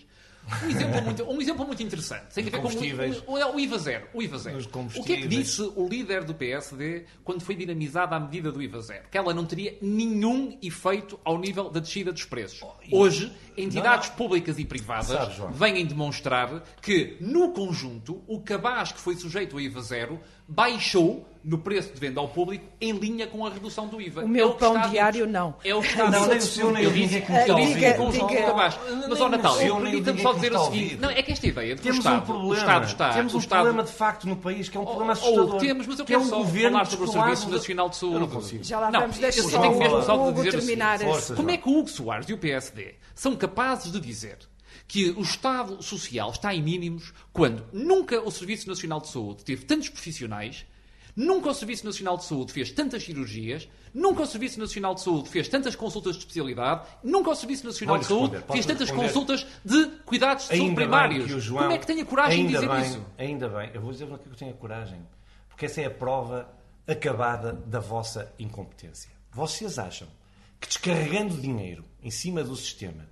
Um 0.64 0.68
exemplo 0.70 1.02
muito, 1.02 1.22
um 1.24 1.40
exemplo 1.40 1.66
muito 1.66 1.82
interessante. 1.82 2.32
Tem 2.34 2.42
a 2.42 2.44
ver 2.46 2.50
com 2.52 2.62
Combustíveis. 2.62 3.22
o, 3.26 3.32
o, 3.34 3.60
IVA 3.60 3.78
zero. 3.78 4.06
O 4.14 4.22
IVA 4.22 4.38
zero. 4.38 4.58
O 4.96 5.04
que 5.04 5.12
é 5.12 5.16
que 5.20 5.28
disse 5.28 5.60
o 5.60 5.86
líder 5.88 6.24
do 6.24 6.34
PSD 6.34 7.04
quando 7.22 7.42
foi 7.42 7.54
dinamizada 7.54 8.16
a 8.16 8.20
medida 8.20 8.50
do 8.50 8.62
IVA 8.62 8.80
zero? 8.80 9.04
Que 9.10 9.18
ela 9.18 9.34
não 9.34 9.44
teria 9.44 9.76
nenhum 9.82 10.56
efeito 10.62 11.20
ao 11.24 11.38
nível 11.38 11.69
da 11.69 11.79
descida 11.81 12.12
dos 12.12 12.24
preços. 12.24 12.62
e- 12.88 12.94
Hoje, 12.94 13.32
entidades 13.62 14.06
Não, 14.08 14.12
não. 14.12 14.17
públicas 14.17 14.58
e 14.58 14.64
privadas 14.64 15.06
Sabe, 15.36 15.52
vêm 15.55 15.84
demonstrar 15.86 16.62
que, 16.81 17.17
no 17.20 17.50
conjunto, 17.52 18.22
o 18.26 18.40
cabaz 18.40 18.93
que 18.93 19.00
foi 19.00 19.14
sujeito 19.17 19.56
ao 19.56 19.60
IVA 19.60 19.81
zero 19.82 20.20
baixou 20.48 21.26
no 21.43 21.56
preço 21.56 21.94
de 21.94 21.98
venda 21.98 22.20
ao 22.20 22.29
público 22.29 22.64
em 22.81 22.93
linha 22.93 23.26
com 23.26 23.46
a 23.46 23.50
redução 23.50 23.86
do 23.86 23.98
IVA. 24.00 24.24
O 24.24 24.29
meu 24.29 24.50
É 24.50 24.52
que 24.52 24.58
pão 24.58 24.90
diário, 24.90 25.26
não. 25.26 25.55
É 25.64 25.74
o 25.74 25.81
que 25.81 25.88
está 25.88 26.10
Não, 26.10 26.26
nem 26.26 26.36
o 26.36 26.43
seu, 26.43 26.70
nem 26.70 26.82
o 26.84 26.88
Eu 26.88 26.93
disse- 26.93 27.02
ninguém 27.14 27.22
que 27.22 27.32
me 27.32 27.38
está 27.38 27.48
eu 27.48 27.56
a 27.56 27.60
disse 27.60 27.94
conjunto 27.96 28.34
o 28.34 28.46
cabaz. 28.46 28.79
Mas, 29.08 29.20
ó 29.20 29.29
o 29.29 29.31
o 29.79 29.81
permita-me 29.81 30.20
só 30.20 30.32
dizer 30.34 30.52
o 30.52 30.64
seguinte. 30.64 30.96
Não, 30.96 31.08
é 31.08 31.22
que 31.22 31.32
esta 31.32 31.46
ideia 31.46 31.74
de 31.76 31.81
que 31.81 31.88
o 31.88 31.93
um 31.93 31.96
Estado, 31.96 32.26
problema. 32.26 32.48
o 32.50 32.55
Estado 32.55 32.86
está... 32.86 33.12
Temos 33.14 33.32
o 33.32 33.36
um 33.36 33.40
Estado, 33.40 33.62
problema 33.62 33.82
de 33.84 33.93
facto 33.93 34.29
no 34.29 34.36
país 34.36 34.69
que 34.69 34.76
é 34.76 34.81
um 34.81 34.84
problema 34.84 35.10
Oh, 35.10 35.12
assustador. 35.12 35.60
temos, 35.60 35.86
mas 35.86 35.98
eu 35.98 36.02
é 36.02 36.06
quero 36.06 36.20
um 36.20 36.24
só 36.24 36.44
falar 36.44 36.84
sobre 36.86 37.05
o 37.08 37.12
Serviço 37.12 37.50
Nacional 37.50 37.88
de 37.88 37.96
Saúde. 37.96 38.60
Já 38.62 38.81
lá 38.81 38.90
Não, 38.90 39.00
vamos, 39.00 39.19
deixa 39.19 39.43
só 39.43 39.58
o 39.58 39.62
de 39.62 40.29
Hugo 40.31 40.43
dizer 40.43 40.48
o 40.48 40.52
terminar. 40.58 40.98
Como 41.36 41.50
é 41.50 41.56
que 41.56 41.69
o 41.69 41.79
Hugo 41.79 41.88
Soares 41.88 42.29
e 42.29 42.32
o 42.34 42.38
PSD 42.38 42.94
são 43.14 43.34
capazes 43.36 43.49
de 43.90 44.00
dizer 44.00 44.38
que 44.86 45.10
o 45.10 45.22
Estado 45.22 45.82
Social 45.82 46.30
está 46.30 46.54
em 46.54 46.62
mínimos 46.62 47.12
quando 47.32 47.64
nunca 47.72 48.20
o 48.20 48.30
Serviço 48.30 48.69
Nacional 48.69 49.00
de 49.00 49.08
Saúde 49.08 49.44
teve 49.44 49.64
tantos 49.64 49.88
profissionais, 49.88 50.66
nunca 51.14 51.50
o 51.50 51.54
Serviço 51.54 51.84
Nacional 51.84 52.16
de 52.16 52.24
Saúde 52.24 52.52
fez 52.52 52.70
tantas 52.70 53.02
cirurgias, 53.04 53.69
nunca 53.92 54.22
o 54.22 54.26
Serviço 54.26 54.58
Nacional 54.58 54.94
de 54.94 55.02
Saúde 55.02 55.28
fez 55.28 55.48
tantas 55.48 55.76
consultas 55.76 56.14
de 56.14 56.20
especialidade, 56.20 56.86
nunca 57.02 57.30
o 57.30 57.34
Serviço 57.34 57.66
Nacional 57.66 57.98
de 57.98 58.06
Saúde 58.06 58.44
fez 58.50 58.66
tantas 58.66 58.88
responder. 58.88 59.08
consultas 59.08 59.46
de 59.64 59.86
cuidados 60.04 60.48
de 60.48 60.56
saúde 60.56 60.74
primários. 60.74 61.28
João, 61.42 61.62
Como 61.62 61.74
é 61.74 61.78
que 61.78 61.86
tem 61.86 62.00
a 62.00 62.04
coragem 62.04 62.46
de 62.46 62.52
dizer 62.54 62.69
bem, 62.69 62.82
isso? 62.82 63.06
Ainda 63.19 63.48
bem, 63.48 63.70
eu 63.74 63.80
vou 63.80 63.92
dizer 63.92 64.06
que 64.06 64.12
eu 64.12 64.36
tenho 64.36 64.52
a 64.52 64.54
coragem. 64.54 65.00
Porque 65.48 65.66
essa 65.66 65.80
é 65.80 65.86
a 65.86 65.90
prova 65.90 66.48
acabada 66.86 67.52
da 67.52 67.80
vossa 67.80 68.32
incompetência. 68.38 69.10
Vocês 69.32 69.78
acham 69.78 70.08
que 70.58 70.69
descarregando 70.69 71.40
dinheiro 71.40 71.84
em 72.02 72.10
cima 72.10 72.42
do 72.42 72.56
sistema, 72.56 73.08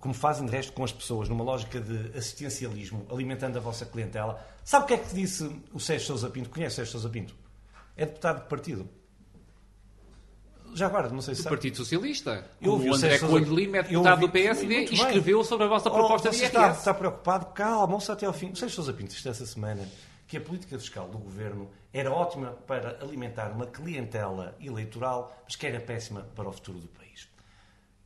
como 0.00 0.14
fazem 0.14 0.46
de 0.46 0.52
resto 0.52 0.72
com 0.72 0.84
as 0.84 0.92
pessoas, 0.92 1.28
numa 1.28 1.42
lógica 1.44 1.80
de 1.80 2.16
assistencialismo, 2.16 3.06
alimentando 3.10 3.58
a 3.58 3.60
vossa 3.60 3.84
clientela. 3.84 4.40
Sabe 4.64 4.84
o 4.84 4.88
que 4.88 4.94
é 4.94 4.98
que 4.98 5.14
disse 5.14 5.44
o 5.72 5.80
Sérgio 5.80 6.06
Sousa 6.06 6.30
Pinto? 6.30 6.50
Conhece 6.50 6.74
o 6.74 6.76
Sérgio 6.76 6.92
Sousa 6.92 7.08
Pinto? 7.08 7.34
É 7.96 8.06
deputado 8.06 8.42
de 8.42 8.48
partido. 8.48 8.88
Já 10.74 10.86
agora, 10.86 11.08
não 11.08 11.22
sei 11.22 11.34
se 11.34 11.40
do 11.40 11.44
sabe. 11.44 11.56
Partido 11.56 11.76
Socialista. 11.78 12.46
Eu 12.60 12.72
ouvi 12.72 12.90
o 12.90 12.94
André 12.94 13.10
Sérgio 13.10 13.26
Sousa- 13.28 13.44
Coelho 13.44 13.56
Lima 13.56 13.78
é 13.78 13.82
deputado 13.82 14.20
do 14.20 14.28
PSD 14.28 14.74
e 14.84 14.94
escreveu 14.94 15.42
sobre 15.42 15.64
a 15.64 15.68
vossa 15.68 15.90
proposta 15.90 16.28
Oh, 16.28 16.30
de 16.30 16.36
IRS. 16.36 16.46
está, 16.54 16.70
está 16.72 16.94
preocupado? 16.94 17.46
Calma, 17.46 17.98
se 18.00 18.12
até 18.12 18.26
ao 18.26 18.32
fim. 18.34 18.50
O 18.50 18.56
Sérgio 18.56 18.76
Sousa 18.76 18.92
Pinto 18.92 19.14
disse 19.14 19.26
esta 19.28 19.46
semana 19.46 19.88
que 20.26 20.36
a 20.36 20.40
política 20.40 20.78
fiscal 20.78 21.08
do 21.08 21.16
governo 21.18 21.70
era 21.92 22.12
ótima 22.12 22.50
para 22.66 22.98
alimentar 23.02 23.50
uma 23.50 23.66
clientela 23.66 24.54
eleitoral, 24.60 25.34
mas 25.44 25.56
que 25.56 25.66
era 25.66 25.80
péssima 25.80 26.20
para 26.36 26.46
o 26.48 26.52
futuro 26.52 26.78
do 26.78 26.88
país. 26.88 27.26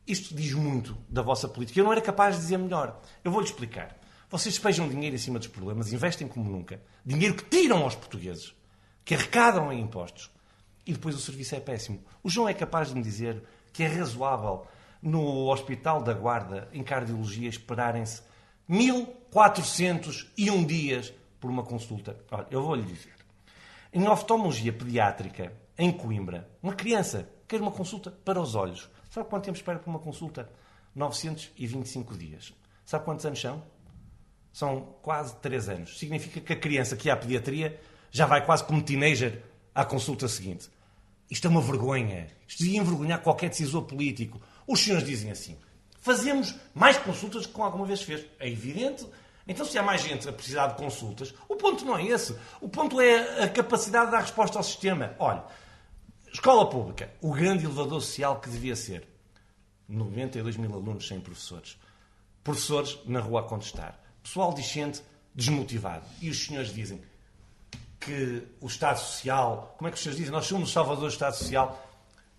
Isto 0.05 0.35
diz 0.35 0.53
muito 0.53 0.97
da 1.07 1.21
vossa 1.21 1.47
política. 1.47 1.79
Eu 1.79 1.85
não 1.85 1.91
era 1.91 2.01
capaz 2.01 2.35
de 2.35 2.41
dizer 2.41 2.57
melhor. 2.57 3.01
Eu 3.23 3.31
vou-lhe 3.31 3.47
explicar. 3.47 3.97
Vocês 4.29 4.55
despejam 4.55 4.89
dinheiro 4.89 5.15
em 5.15 5.19
cima 5.19 5.39
dos 5.39 5.47
problemas, 5.47 5.93
investem 5.93 6.27
como 6.27 6.49
nunca. 6.49 6.81
Dinheiro 7.05 7.35
que 7.35 7.45
tiram 7.45 7.83
aos 7.83 7.95
portugueses, 7.95 8.53
que 9.05 9.13
arrecadam 9.13 9.71
em 9.71 9.79
impostos. 9.79 10.31
E 10.85 10.91
depois 10.91 11.15
o 11.15 11.19
serviço 11.19 11.55
é 11.55 11.59
péssimo. 11.59 12.03
O 12.21 12.29
João 12.29 12.49
é 12.49 12.53
capaz 12.53 12.89
de 12.89 12.95
me 12.95 13.01
dizer 13.01 13.43
que 13.71 13.83
é 13.83 13.87
razoável 13.87 14.65
no 15.01 15.51
Hospital 15.51 16.01
da 16.01 16.13
Guarda, 16.13 16.67
em 16.73 16.83
cardiologia, 16.83 17.49
esperarem-se 17.49 18.21
1401 18.67 20.65
dias 20.65 21.13
por 21.39 21.49
uma 21.49 21.63
consulta. 21.63 22.17
Olha, 22.31 22.47
eu 22.49 22.63
vou-lhe 22.63 22.83
dizer. 22.83 23.13
Em 23.91 24.07
oftalmologia 24.07 24.73
pediátrica, 24.73 25.53
em 25.77 25.91
Coimbra, 25.91 26.49
uma 26.61 26.73
criança 26.73 27.29
quer 27.47 27.61
uma 27.61 27.71
consulta 27.71 28.09
para 28.09 28.41
os 28.41 28.55
olhos. 28.55 28.89
Sabe 29.13 29.29
quanto 29.29 29.43
tempo 29.43 29.55
espera 29.55 29.77
por 29.77 29.91
uma 29.91 29.99
consulta? 29.99 30.49
925 30.95 32.17
dias. 32.17 32.51
Sabe 32.83 33.05
quantos 33.05 33.23
anos 33.27 33.39
são? 33.39 33.63
São 34.51 34.95
quase 35.03 35.35
3 35.35 35.69
anos. 35.69 35.99
Significa 35.99 36.41
que 36.41 36.51
a 36.51 36.55
criança 36.55 36.95
que 36.95 37.09
ia 37.09 37.13
à 37.13 37.15
pediatria 37.15 37.79
já 38.09 38.25
vai 38.25 38.43
quase 38.43 38.63
como 38.63 38.81
teenager 38.81 39.43
à 39.75 39.85
consulta 39.85 40.27
seguinte. 40.27 40.67
Isto 41.29 41.45
é 41.45 41.49
uma 41.51 41.61
vergonha. 41.61 42.27
Isto 42.47 42.63
devia 42.63 42.79
envergonhar 42.79 43.21
qualquer 43.21 43.49
decisor 43.49 43.83
político. 43.83 44.41
Os 44.65 44.79
senhores 44.79 45.05
dizem 45.05 45.29
assim: 45.29 45.59
fazemos 45.99 46.55
mais 46.73 46.97
consultas 46.97 47.45
que 47.45 47.61
alguma 47.61 47.85
vez 47.85 48.01
fez. 48.01 48.25
É 48.39 48.49
evidente. 48.49 49.07
Então, 49.47 49.63
se 49.63 49.77
há 49.77 49.83
mais 49.83 50.01
gente 50.01 50.27
a 50.27 50.33
precisar 50.33 50.67
de 50.67 50.75
consultas, 50.75 51.35
o 51.47 51.55
ponto 51.55 51.85
não 51.85 51.99
é 51.99 52.03
esse. 52.07 52.35
O 52.59 52.67
ponto 52.67 52.99
é 52.99 53.43
a 53.43 53.49
capacidade 53.49 54.07
de 54.07 54.13
dar 54.13 54.21
resposta 54.21 54.57
ao 54.57 54.63
sistema. 54.63 55.15
Olha, 55.19 55.43
escola 56.33 56.67
pública, 56.67 57.13
o 57.21 57.31
grande 57.31 57.65
elevador 57.65 58.01
social 58.01 58.39
que 58.39 58.49
devia 58.49 58.75
ser. 58.75 59.07
92 59.87 60.57
mil 60.57 60.73
alunos 60.73 61.07
sem 61.07 61.19
professores. 61.19 61.77
Professores 62.43 62.97
na 63.05 63.19
rua 63.19 63.41
a 63.41 63.43
contestar. 63.43 63.99
Pessoal 64.23 64.53
discente 64.53 65.01
desmotivado. 65.35 66.05
E 66.19 66.29
os 66.29 66.45
senhores 66.45 66.73
dizem 66.73 67.01
que 67.99 68.47
o 68.59 68.67
Estado 68.67 68.97
Social, 68.97 69.75
como 69.77 69.87
é 69.87 69.91
que 69.91 69.97
os 69.97 70.03
senhores 70.03 70.17
dizem? 70.17 70.33
Nós 70.33 70.45
somos 70.45 70.69
os 70.69 70.73
salvadores 70.73 71.13
do 71.13 71.15
Estado 71.15 71.35
Social. 71.35 71.89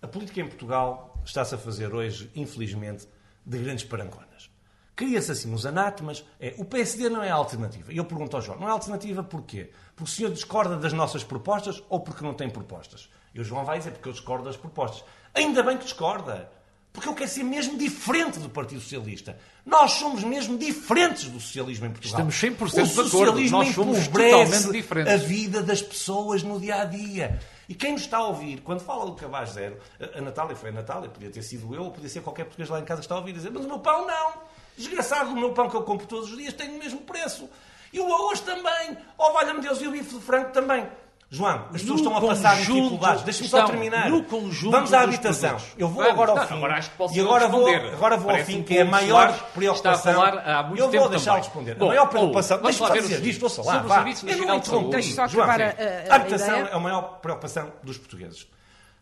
A 0.01 0.07
política 0.07 0.41
em 0.41 0.47
Portugal 0.47 1.17
está-se 1.25 1.55
a 1.55 1.57
fazer 1.57 1.93
hoje, 1.93 2.29
infelizmente, 2.35 3.07
de 3.45 3.57
grandes 3.57 3.85
parangonas. 3.85 4.49
Cria-se 4.95 5.31
assim 5.31 5.53
os 5.53 5.65
anátemas. 5.65 6.23
É, 6.39 6.53
o 6.57 6.65
PSD 6.65 7.09
não 7.09 7.23
é 7.23 7.29
alternativa. 7.29 7.91
E 7.91 7.97
eu 7.97 8.05
pergunto 8.05 8.35
ao 8.35 8.41
João, 8.41 8.59
não 8.59 8.67
é 8.67 8.71
alternativa 8.71 9.23
porquê? 9.23 9.71
Porque 9.95 10.09
o 10.09 10.13
senhor 10.13 10.31
discorda 10.31 10.77
das 10.77 10.93
nossas 10.93 11.23
propostas 11.23 11.81
ou 11.89 11.99
porque 11.99 12.23
não 12.23 12.33
tem 12.33 12.49
propostas? 12.49 13.09
E 13.35 13.41
o 13.41 13.43
João 13.43 13.65
vai 13.65 13.77
dizer 13.77 13.91
porque 13.91 14.07
eu 14.07 14.13
discordo 14.13 14.45
das 14.45 14.55
propostas. 14.55 15.03
Ainda 15.33 15.61
bem 15.61 15.77
que 15.77 15.83
discorda. 15.83 16.49
Porque 16.93 17.09
eu 17.09 17.13
quero 17.13 17.29
ser 17.29 17.43
mesmo 17.43 17.77
diferente 17.77 18.39
do 18.39 18.47
Partido 18.47 18.79
Socialista. 18.79 19.37
Nós 19.65 19.91
somos 19.91 20.23
mesmo 20.23 20.57
diferentes 20.57 21.25
do 21.25 21.41
socialismo 21.41 21.87
em 21.87 21.91
Portugal. 21.91 22.29
Estamos 22.29 22.57
100% 22.57 23.01
o 23.01 23.03
de 23.03 23.07
acordo. 23.09 23.41
Nós 23.49 23.75
somos 23.75 24.07
totalmente 24.07 24.71
diferentes. 24.71 25.13
a 25.13 25.17
vida 25.17 25.61
das 25.61 25.81
pessoas 25.81 26.41
no 26.41 26.57
dia 26.57 26.75
a 26.81 26.85
dia. 26.85 27.37
E 27.67 27.75
quem 27.75 27.91
nos 27.91 28.03
está 28.03 28.19
a 28.19 28.27
ouvir, 28.27 28.61
quando 28.61 28.79
fala 28.79 29.05
do 29.05 29.13
cabaz 29.13 29.49
zero, 29.49 29.77
a 30.15 30.21
Natália 30.21 30.55
foi 30.55 30.69
a 30.69 30.71
Natália, 30.71 31.09
podia 31.09 31.29
ter 31.29 31.41
sido 31.41 31.75
eu, 31.75 31.83
ou 31.83 31.91
podia 31.91 32.07
ser 32.07 32.21
qualquer 32.21 32.45
português 32.45 32.69
lá 32.69 32.79
em 32.79 32.85
casa 32.85 33.01
que 33.01 33.05
está 33.05 33.15
a 33.15 33.17
ouvir 33.17 33.31
e 33.31 33.33
dizer: 33.33 33.51
Mas 33.51 33.65
o 33.65 33.67
meu 33.67 33.79
pão 33.79 34.07
não. 34.07 34.33
Desgraçado, 34.77 35.31
o 35.31 35.35
meu 35.35 35.51
pão 35.51 35.69
que 35.69 35.75
eu 35.75 35.83
compro 35.83 36.07
todos 36.07 36.31
os 36.31 36.37
dias 36.37 36.53
tem 36.53 36.69
o 36.69 36.79
mesmo 36.79 37.01
preço. 37.01 37.49
E 37.91 37.99
o 37.99 38.13
arroz 38.13 38.39
também. 38.39 38.97
Oh, 39.17 39.33
valha-me 39.33 39.59
Deus, 39.59 39.81
e 39.81 39.87
o 39.87 39.91
bife 39.91 40.15
de 40.15 40.21
frango 40.21 40.51
também. 40.51 40.87
João, 41.35 41.65
as 41.73 41.81
pessoas 41.81 41.87
No 41.89 41.95
estão 41.95 42.17
a 42.17 42.21
passar 42.21 42.55
dificuldades. 42.57 43.23
Deixa-me 43.23 43.49
só 43.49 43.57
estão 43.59 43.71
termiar. 43.79 44.09
no 44.09 44.23
conjunto 44.23 44.71
Vamos 44.71 44.93
à 44.93 45.01
habitação. 45.01 45.49
produtos. 45.51 45.73
Eu 45.77 45.87
vou 45.89 46.03
Vamos. 46.03 46.11
agora 46.21 46.31
ao 46.41 46.47
fim. 46.47 46.53
agora 46.55 46.73
acho 46.75 46.89
que 46.91 46.97
posso 46.97 47.15
e 47.15 47.19
agora 47.19 47.47
vou, 47.47 47.67
agora 47.67 48.17
vou 48.17 48.31
ao 48.31 48.37
fim, 48.39 48.63
que 48.63 48.77
é 48.77 48.81
a 48.81 48.85
maior 48.85 49.33
preocupação. 49.53 49.73
está 49.93 50.11
a 50.11 50.13
falar 50.31 50.37
há 50.59 50.63
muito 50.63 50.79
eu 50.81 50.89
tempo 50.89 51.09
vou 51.09 51.19
também. 51.19 51.37
responder. 51.37 51.75
Bom, 51.75 51.85
a 51.85 51.87
maior 51.89 52.05
preocupação. 52.07 52.57
vamos 52.57 52.77
Deixa-me 52.77 52.99
só 52.99 53.05
dizer 53.07 53.21
disto, 53.21 53.43
ouça 53.43 53.63
lá. 53.63 53.77
Vá. 53.79 54.05
Eu 54.25 54.37
não 54.45 54.63
só 54.63 55.27
João, 55.27 55.49
a- 55.49 55.53
a- 55.53 55.57
a 55.57 56.11
A 56.11 56.15
habitação 56.15 56.47
ideia. 56.59 56.69
é 56.71 56.75
a 56.75 56.79
maior 56.79 57.01
preocupação 57.21 57.71
dos 57.83 57.97
portugueses. 57.97 58.47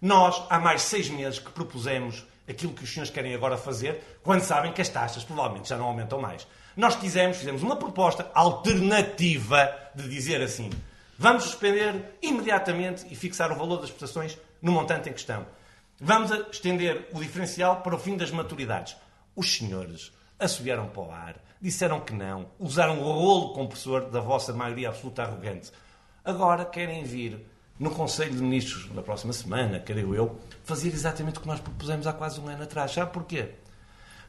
Nós, 0.01 0.41
há 0.49 0.59
mais 0.59 0.81
seis 0.81 1.09
meses 1.09 1.39
que 1.39 1.49
propusemos 1.51 2.25
aquilo 2.49 2.73
que 2.73 2.83
os 2.83 2.91
senhores 2.91 3.09
querem 3.09 3.33
agora 3.33 3.55
fazer, 3.55 4.17
quando 4.21 4.41
sabem 4.41 4.73
que 4.73 4.81
as 4.81 4.89
taxas 4.89 5.23
provavelmente 5.23 5.69
já 5.69 5.77
não 5.77 5.85
aumentam 5.85 6.19
mais. 6.19 6.45
Nós 6.75 6.95
quisemos, 6.95 7.37
fizemos 7.37 7.61
uma 7.63 7.75
proposta 7.75 8.27
alternativa 8.33 9.73
de 9.95 10.09
dizer 10.09 10.41
assim: 10.41 10.69
vamos 11.17 11.43
suspender 11.43 12.17
imediatamente 12.21 13.05
e 13.09 13.15
fixar 13.15 13.51
o 13.51 13.55
valor 13.55 13.81
das 13.81 13.89
prestações 13.89 14.37
no 14.61 14.71
montante 14.71 15.09
em 15.09 15.13
questão. 15.13 15.45
Vamos 15.99 16.31
estender 16.51 17.07
o 17.13 17.19
diferencial 17.19 17.81
para 17.81 17.95
o 17.95 17.99
fim 17.99 18.17
das 18.17 18.31
maturidades. 18.31 18.95
Os 19.35 19.55
senhores 19.55 20.11
assobiaram 20.39 20.87
para 20.87 21.01
o 21.01 21.11
ar, 21.11 21.35
disseram 21.61 21.99
que 21.99 22.13
não, 22.13 22.47
usaram 22.59 22.99
o 22.99 23.03
rolo 23.03 23.53
compressor 23.53 24.09
da 24.09 24.19
vossa 24.19 24.53
maioria 24.53 24.89
absoluta 24.89 25.23
arrogante. 25.23 25.71
Agora 26.25 26.65
querem 26.65 27.03
vir 27.03 27.45
no 27.79 27.91
Conselho 27.91 28.35
de 28.35 28.41
Ministros, 28.41 28.93
na 28.93 29.01
próxima 29.01 29.33
semana, 29.33 29.79
creio 29.79 30.13
eu, 30.13 30.39
fazer 30.63 30.89
exatamente 30.89 31.37
o 31.39 31.41
que 31.41 31.47
nós 31.47 31.59
propusemos 31.59 32.05
há 32.07 32.13
quase 32.13 32.39
um 32.39 32.47
ano 32.47 32.63
atrás. 32.63 32.91
Sabe 32.91 33.11
porquê? 33.11 33.51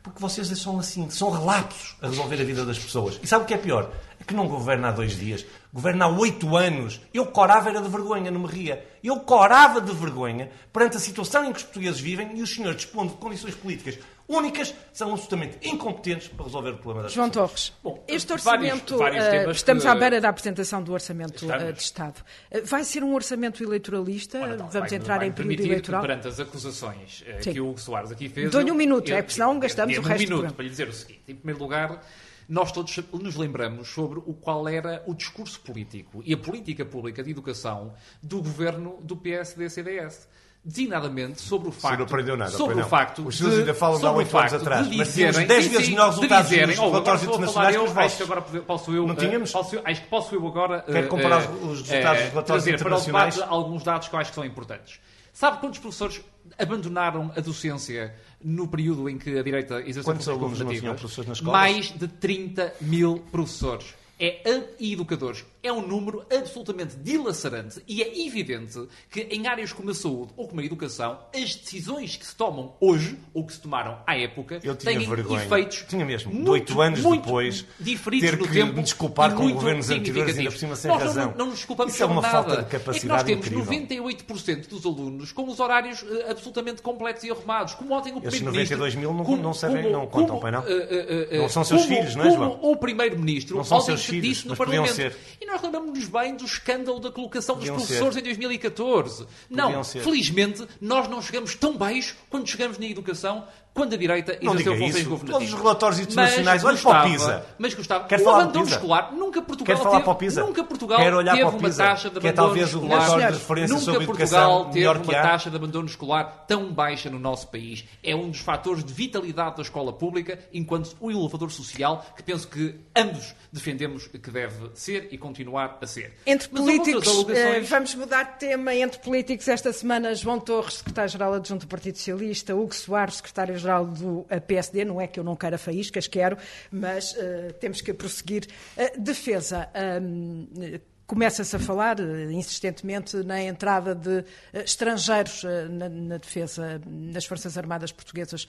Porque 0.05 0.21
vocês 0.21 0.47
são 0.59 0.79
assim, 0.79 1.09
são 1.09 1.31
relapsos 1.31 1.97
a 2.03 2.09
resolver 2.09 2.39
a 2.39 2.45
vida 2.45 2.63
das 2.63 2.79
pessoas. 2.79 3.19
E 3.23 3.27
sabe 3.27 3.45
o 3.45 3.47
que 3.47 3.55
é 3.55 3.57
pior? 3.57 3.91
É 4.21 4.23
que 4.23 4.35
não 4.35 4.47
governa 4.47 4.89
há 4.89 4.93
dois 4.93 5.17
dias, 5.17 5.47
governa 5.73 6.05
há 6.05 6.09
oito 6.09 6.55
anos. 6.59 7.01
Eu 7.13 7.25
corava 7.25 7.71
era 7.71 7.81
de 7.81 7.89
vergonha, 7.89 8.31
não 8.31 8.43
me 8.43 8.47
ria. 8.47 8.87
Eu 9.03 9.21
corava 9.21 9.81
de 9.81 9.95
vergonha 9.95 10.51
perante 10.71 10.99
a 10.99 11.01
situação 11.01 11.43
em 11.47 11.53
que 11.53 11.57
os 11.57 11.65
portugueses 11.65 12.01
vivem 12.03 12.37
e 12.37 12.43
os 12.43 12.55
senhores 12.55 12.77
dispondo 12.77 13.13
de 13.13 13.17
condições 13.17 13.55
políticas 13.55 13.99
únicas 14.29 14.75
são 14.93 15.11
absolutamente 15.13 15.59
incompetentes 15.69 16.29
para 16.29 16.45
resolver 16.47 16.71
o 16.71 16.77
problema 16.79 17.03
das 17.03 17.13
João 17.13 17.29
pessoas. 17.29 17.51
Torres, 17.51 17.73
Bom, 17.83 18.05
este 18.09 18.29
vários- 18.29 18.47
orçamento, 18.47 18.99
vários 18.99 19.25
eh, 19.25 19.31
temas 19.31 19.57
estamos 19.57 19.83
que- 19.85 19.89
à 19.89 19.95
beira 19.95 20.21
da 20.21 20.29
apresentação 20.29 20.83
do 20.83 20.93
orçamento 20.93 21.51
eh, 21.53 21.73
de 21.73 21.83
Estado. 21.83 22.23
Eh, 22.51 22.61
vai 22.63 22.85
ser 22.85 23.03
um 23.05 23.15
orçamento 23.15 23.63
eleitoralista? 23.63 24.39
Ora, 24.41 24.57
não, 24.57 24.69
Vamos 24.69 24.91
vai- 24.91 24.99
entrar 24.99 25.19
vai 25.19 25.29
em 25.29 25.33
período 25.33 25.63
eleitoral? 25.63 26.01
Que, 26.01 26.07
perante 26.09 26.29
as 26.29 26.41
acusações 26.41 27.25
Sim. 27.41 27.53
que 27.53 27.61
o 27.61 27.69
Hugo 27.69 27.81
Soares 27.81 28.11
aqui 28.11 28.29
fez... 28.29 28.51
Dou-lhe 28.51 28.71
um 28.71 28.75
minuto, 28.75 29.11
eu- 29.11 29.17
é, 29.17 29.23
porque 29.23 29.35
senão 29.35 29.53
eu- 29.55 29.61
gastamos 29.61 29.97
o 29.99 30.01
resto 30.01 30.33
um 30.33 30.37
minuto 30.37 30.55
para 30.55 30.63
lhe 30.65 30.71
dizer 30.71 30.89
o 30.89 30.93
seguinte. 30.93 31.23
Em 31.29 31.35
primeiro 31.35 31.61
lugar, 31.63 32.03
nós 32.49 32.73
todos 32.73 32.97
nos 33.13 33.37
lembramos 33.37 33.89
sobre 33.89 34.19
o 34.19 34.35
qual 34.35 34.69
era 34.69 35.03
o 35.07 35.15
discurso 35.15 35.61
político 35.61 36.23
e 36.25 36.33
a 36.35 36.37
política 36.37 36.85
pública 36.85 37.23
de 37.23 37.31
educação 37.31 37.95
do 38.23 38.39
governo 38.43 38.99
do 39.03 39.17
PSD-CDS. 39.17 40.29
Designadamente 40.67 41.43
sobre 41.43 41.69
o 41.69 41.73
facto, 41.73 41.99
não 41.99 42.07
aprendeu 42.07 42.37
nada, 42.39 42.51
sobre 42.53 42.81
o 42.81 42.87
facto 42.87 43.27
Os 43.27 43.37
senhores 43.37 43.59
ainda 43.59 43.75
falam 43.75 43.99
de 43.99 44.07
há 44.07 44.09
sobre 44.09 44.15
o 44.15 44.19
oito 44.25 44.39
anos 44.39 44.51
facto 44.51 44.63
atrás, 44.63 44.89
de 44.89 44.97
mas 44.97 45.13
tínhamos 45.15 45.33
dizerem- 45.37 45.47
dez 45.47 45.65
sim, 45.65 45.71
vezes 45.71 45.85
sim, 45.87 45.93
melhores 45.93 46.15
resultados 46.15 46.49
dizerem- 46.49 46.67
nos 46.69 46.79
relatórios 46.79 47.23
internacionais 47.25 47.75
eu, 47.75 47.85
que 47.85 47.91
os 47.91 47.97
acho 47.99 48.17
que 48.17 48.25
vossos. 48.25 48.33
agora 48.51 48.61
posso 48.63 48.91
eu, 48.95 49.07
Não 49.07 49.13
eh, 49.15 49.17
tínhamos? 49.19 49.53
posso 49.53 49.81
acho 49.85 50.01
que 50.01 50.09
posso 50.09 50.35
eu 50.35 50.47
agora 50.49 50.85
eh, 50.89 51.03
comparar 51.03 51.43
eh, 51.43 51.49
os 51.65 51.81
resultados 51.83 52.23
dos 52.23 52.31
relatórios 52.33 52.67
internacionais? 52.67 53.35
para 53.35 53.45
o 53.45 53.47
debate 53.47 53.55
alguns 53.55 53.83
dados 53.83 54.09
que 54.09 54.15
eu 54.15 54.19
acho 54.21 54.31
que 54.31 54.35
são 54.37 54.45
importantes. 54.47 55.01
Sabe 55.35 55.59
quantos 55.59 55.79
professores 55.81 56.23
abandonaram 56.59 57.31
a 57.37 57.41
docência 57.41 58.15
no 58.43 58.67
período 58.67 59.09
em 59.09 59.19
que 59.19 59.39
a 59.39 59.43
direita 59.43 59.81
exerceu 59.81 60.05
Quantos 60.05 60.29
alunos 60.29 60.61
não 60.61 60.69
tinham 60.73 60.95
professores 60.95 61.29
nas 61.29 61.39
escolas? 61.39 61.61
Mais 61.61 61.91
de 61.91 62.09
30 62.09 62.73
mil 62.81 63.19
professores. 63.31 63.95
É, 64.19 64.63
e 64.79 64.93
educadores. 64.93 65.45
É 65.65 65.73
um 65.73 65.81
número 65.85 66.25
absolutamente 66.31 66.95
dilacerante 66.97 67.83
e 67.89 68.03
é 68.03 68.27
evidente 68.27 68.87
que 69.11 69.23
em 69.23 69.47
áreas 69.47 69.73
como 69.73 69.91
a 69.91 69.95
saúde 69.95 70.33
ou 70.37 70.47
como 70.47 70.61
a 70.61 70.65
educação, 70.65 71.19
as 71.35 71.55
decisões 71.57 72.17
que 72.17 72.27
se 72.27 72.37
tomam 72.37 72.75
hoje 72.81 73.19
ou 73.33 73.45
que 73.47 73.53
se 73.55 73.61
tomaram 73.61 73.99
à 74.07 74.17
época 74.17 74.61
têm 74.61 74.99
vergonha. 75.09 75.43
efeitos 75.43 75.85
Tinha 75.89 76.05
mesmo, 76.05 76.31
de 76.31 76.37
muito, 76.37 76.51
oito 76.53 76.81
anos 76.83 77.01
muito 77.01 77.25
depois, 77.25 77.65
diferidos 77.81 78.29
ter 78.31 78.37
no 78.39 78.47
que 78.47 78.53
tempo 78.53 78.75
me 78.77 78.83
desculpar 78.83 79.35
com 79.35 79.51
governos 79.53 79.89
anteriores, 79.91 80.37
ainda 80.39 80.51
por 80.51 80.59
cima 80.59 80.77
sem 80.77 80.91
Nós 80.91 81.03
razão. 81.03 81.31
Não, 81.31 81.39
não 81.39 81.47
nos 81.47 81.55
desculpamos 81.57 81.95
Isso 81.95 82.03
é 82.03 82.07
uma 82.07 82.21
nada. 82.21 82.33
falta 82.33 82.51
de 82.57 82.61
É 82.61 82.65
que 82.65 82.73
nós 82.77 82.83
capacidade 82.85 83.25
temos 83.25 83.47
incrível. 83.47 83.65
98% 84.13 84.69
dos 84.69 84.85
alunos 84.85 85.33
com 85.33 85.49
os 85.49 85.61
horários 85.61 86.05
eh, 86.09 86.31
absolutamente 86.31 86.83
complexos 86.83 87.25
e 87.25 87.31
arrumados. 87.31 87.75
Como 87.75 87.95
ontem 87.95 88.13
o 88.13 88.19
Esses 88.19 88.41
Primeiro-Ministro... 88.41 88.79
92 88.79 88.95
mil 88.97 89.15
não- 89.15 89.25
como- 89.25 89.43
não 89.43 89.55
servem- 89.55 89.83
como- 89.85 89.95
não 89.97 90.07
contam, 90.07 90.39
como, 90.39 90.41
pois 90.41 90.53
não? 90.53 90.63
eh, 90.67 91.29
eh, 91.31 91.39
Não 91.39 91.49
são 91.49 91.65
seus 91.65 91.83
como- 91.87 91.97
filhos, 91.97 92.15
não 92.15 92.25
é, 92.25 92.29
como 92.31 92.45
João? 92.45 92.61
o 92.73 92.77
Primeiro-Ministro 92.77 93.59
ontem 93.59 93.81
seus 93.81 94.05
filhos, 94.05 94.29
disse 94.29 94.49
no 94.49 94.57
Parlamento. 94.57 94.93
ser. 94.95 95.17
E 95.41 95.47
nós 95.47 95.54
lembramos-nos 95.63 96.07
bem 96.09 96.37
do 96.37 96.45
escândalo 96.45 97.01
da 97.01 97.11
colocação 97.11 97.57
Podiam 97.57 97.77
dos 97.77 97.85
professores 97.85 98.15
ser. 98.15 98.21
em 98.21 98.25
2014. 98.25 99.27
Não, 99.51 99.65
Podiam 99.65 99.85
ser. 99.85 100.03
felizmente 100.03 100.67
nós 100.81 101.09
não 101.09 101.21
chegamos 101.23 101.55
tão 101.55 101.77
baixo 101.77 102.17
quando 102.31 102.47
chegamos 102.49 102.79
na 102.79 102.87
educação 102.87 103.47
quando 103.75 103.93
a 103.95 103.97
direita 103.99 104.39
Não 104.41 104.53
exerceu 104.55 104.77
funções 104.77 105.05
governativas. 105.05 105.31
Todos 105.33 105.53
os 105.53 105.61
relatórios 105.61 106.01
internacionais, 106.01 106.63
Mas 106.63 106.73
olhe 106.73 106.83
para 106.83 107.01
o 107.07 107.11
PISA. 107.11 107.47
Mas 107.59 107.75
gostava. 107.75 108.05
Quer 108.05 108.21
o 108.21 108.25
falar 108.25 108.37
do 108.37 108.43
abandono 108.45 108.65
PISA? 108.65 108.77
escolar, 108.77 109.13
nunca 109.13 109.43
Portugal 109.43 109.77
Quer 109.77 109.83
falar 109.83 109.91
teve, 109.97 110.05
para 110.05 110.13
o 110.13 110.17
PISA? 110.17 110.41
nunca 110.43 110.65
Portugal 110.65 110.99
Quer 110.99 111.15
olhar 111.15 111.33
teve 111.33 111.45
para 111.45 111.55
o 111.55 111.59
uma 111.59 111.69
PISA? 111.69 111.85
taxa 111.85 112.11
de 112.11 112.21
Que 112.21 112.29
é 112.29 112.31
o 112.31 112.55
escolar. 112.57 112.89
relatório 112.89 113.27
de 113.27 113.33
referência 113.39 113.75
Nunca 113.75 113.85
sobre 113.93 114.07
Portugal 114.07 114.71
teve 114.71 114.87
uma 114.89 115.13
taxa 115.13 115.51
de 115.51 115.57
abandono 115.57 115.87
escolar 115.87 116.45
tão 116.47 116.73
baixa 116.73 117.11
no 117.11 117.19
nosso 117.19 117.49
país. 117.49 117.85
É 118.03 118.15
um 118.15 118.31
dos 118.31 118.41
fatores 118.41 118.85
de 118.85 118.93
vitalidade 118.93 119.57
da 119.57 119.63
escola 119.63 119.93
pública, 119.93 120.39
enquanto 120.53 120.95
o 121.01 121.11
elevador 121.11 121.51
social, 121.51 122.07
que 122.17 122.23
penso 122.23 122.47
que 122.47 122.77
ambos 122.97 123.35
defendemos 123.53 124.07
que 124.07 124.31
deve 124.31 124.71
ser 124.75 125.09
e 125.11 125.19
continuar 125.19 125.79
a 125.83 125.87
ser. 125.87 126.15
Entre 126.25 126.49
Mas 126.53 126.61
políticos, 126.61 127.27
eh, 127.29 127.61
vamos 127.61 127.95
mudar 127.97 128.23
de 128.25 128.39
tema. 128.39 128.75
Entre 128.75 128.99
políticos, 129.01 129.49
esta 129.49 129.73
semana, 129.73 130.15
João 130.15 130.39
Torres, 130.39 130.75
secretário-geral 130.75 131.35
adjunto 131.35 131.67
do 131.67 131.69
Partido 131.69 131.97
Socialista, 131.97 132.55
Hugo 132.55 132.75
Soares, 132.75 133.17
secretário-geral 133.65 133.87
do 133.87 134.27
PSD. 134.47 134.85
Não 134.85 135.01
é 135.01 135.07
que 135.07 135.19
eu 135.19 135.25
não 135.25 135.35
queira 135.35 135.59
faíscas, 135.59 136.07
quero, 136.07 136.37
mas 136.71 137.15
eh, 137.17 137.53
temos 137.59 137.81
que 137.81 137.93
prosseguir. 137.93 138.47
Eh, 138.77 138.97
defesa. 138.99 139.69
eh, 139.75 140.81
Começa-se 141.07 141.55
a 141.55 141.59
falar 141.59 142.01
eh, 142.01 142.33
insistentemente 142.33 143.15
na 143.19 143.39
entrada 143.43 143.95
de 143.95 144.25
eh, 144.55 144.63
estrangeiros 144.65 145.45
na, 145.69 145.89
na 145.89 146.17
defesa 146.17 146.81
das 146.87 147.27
Forças 147.27 147.59
Armadas 147.59 147.93
Portuguesas. 147.93 148.47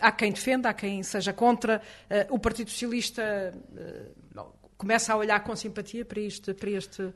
Há 0.00 0.12
quem 0.12 0.32
defenda, 0.32 0.68
há 0.68 0.74
quem 0.74 1.02
seja 1.02 1.32
contra. 1.32 1.82
O 2.30 2.38
Partido 2.38 2.70
Socialista 2.70 3.52
começa 4.78 5.12
a 5.12 5.16
olhar 5.16 5.40
com 5.40 5.56
simpatia 5.56 6.04
para 6.04 6.20
isto, 6.20 6.54
para 6.54 6.70
este. 6.70 7.12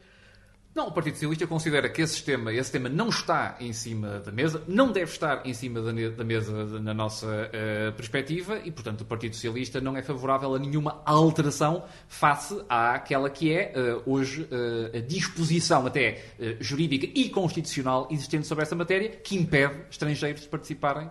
Não, 0.73 0.87
o 0.87 0.93
Partido 0.93 1.15
Socialista 1.15 1.49
considera 1.49 1.89
que 1.89 2.01
esse 2.01 2.23
tema, 2.23 2.53
esse 2.53 2.71
tema 2.71 2.89
não 2.89 3.09
está 3.09 3.57
em 3.59 3.73
cima 3.73 4.21
da 4.21 4.31
mesa, 4.31 4.63
não 4.69 4.93
deve 4.93 5.11
estar 5.11 5.45
em 5.45 5.53
cima 5.53 5.81
da, 5.83 6.25
mesa 6.25 6.79
na 6.79 6.95
nossa 6.95 7.51
eh, 7.53 7.91
perspectiva 7.91 8.61
e, 8.65 8.71
portanto, 8.71 9.01
o 9.01 9.05
Partido 9.05 9.35
Socialista 9.35 9.81
não 9.81 9.97
é 9.97 10.03
favorável 10.03 10.55
a 10.55 10.59
nenhuma 10.61 11.03
alteração 11.05 11.85
face 12.07 12.63
àquela 12.69 13.29
que 13.29 13.53
é 13.53 13.73
eh, 13.75 14.01
hoje 14.07 14.47
eh, 14.49 14.99
a 14.99 15.01
disposição 15.01 15.85
até 15.87 16.23
jurídica 16.61 17.07
e 17.15 17.29
constitucional 17.31 18.07
existente 18.09 18.47
sobre 18.47 18.63
essa 18.63 18.77
matéria 18.77 19.09
que 19.09 19.37
impede 19.37 19.75
estrangeiros 19.91 20.43
de 20.43 20.49
participarem 20.49 21.11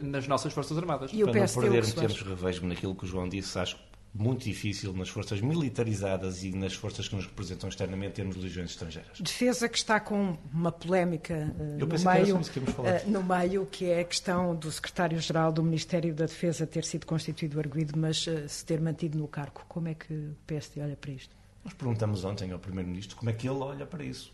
nas 0.00 0.26
nossas 0.26 0.52
Forças 0.52 0.76
Armadas. 0.76 1.10
E 1.12 1.18
Para 1.18 1.26
não 1.26 1.32
PSD, 1.32 1.60
perder 1.60 1.78
Hugo 1.78 1.86
em 1.86 1.90
Soares? 1.90 2.14
termos, 2.14 2.40
revejo-me 2.40 2.68
naquilo 2.68 2.94
que 2.94 3.04
o 3.04 3.06
João 3.06 3.28
disse, 3.28 3.58
acho 3.58 3.76
muito 4.12 4.44
difícil 4.44 4.92
nas 4.92 5.08
forças 5.08 5.40
militarizadas 5.40 6.42
e 6.42 6.52
nas 6.52 6.74
forças 6.74 7.08
que 7.08 7.14
nos 7.14 7.26
representam 7.26 7.68
externamente 7.68 8.14
termos 8.14 8.36
legiões 8.36 8.70
estrangeiras. 8.70 9.20
Defesa 9.20 9.68
que 9.68 9.78
está 9.78 10.00
com 10.00 10.36
uma 10.52 10.72
polémica 10.72 11.54
Eu 11.78 11.86
no, 11.86 11.98
meio, 11.98 12.40
eh, 12.84 13.04
no 13.06 13.22
meio, 13.22 13.66
que 13.66 13.86
é 13.86 14.00
a 14.00 14.04
questão 14.04 14.54
do 14.54 14.70
secretário-geral 14.70 15.52
do 15.52 15.62
Ministério 15.62 16.12
da 16.12 16.26
Defesa 16.26 16.66
ter 16.66 16.84
sido 16.84 17.06
constituído 17.06 17.58
arguído, 17.60 17.96
mas 17.96 18.26
eh, 18.26 18.48
se 18.48 18.64
ter 18.64 18.80
mantido 18.80 19.16
no 19.16 19.28
cargo. 19.28 19.62
Como 19.68 19.86
é 19.86 19.94
que 19.94 20.12
o 20.12 20.36
PSD 20.46 20.80
olha 20.80 20.96
para 20.96 21.12
isto? 21.12 21.34
Nós 21.64 21.74
perguntamos 21.74 22.24
ontem 22.24 22.50
ao 22.50 22.58
Primeiro-Ministro 22.58 23.16
como 23.16 23.30
é 23.30 23.32
que 23.32 23.48
ele 23.48 23.58
olha 23.58 23.86
para 23.86 24.02
isso. 24.02 24.32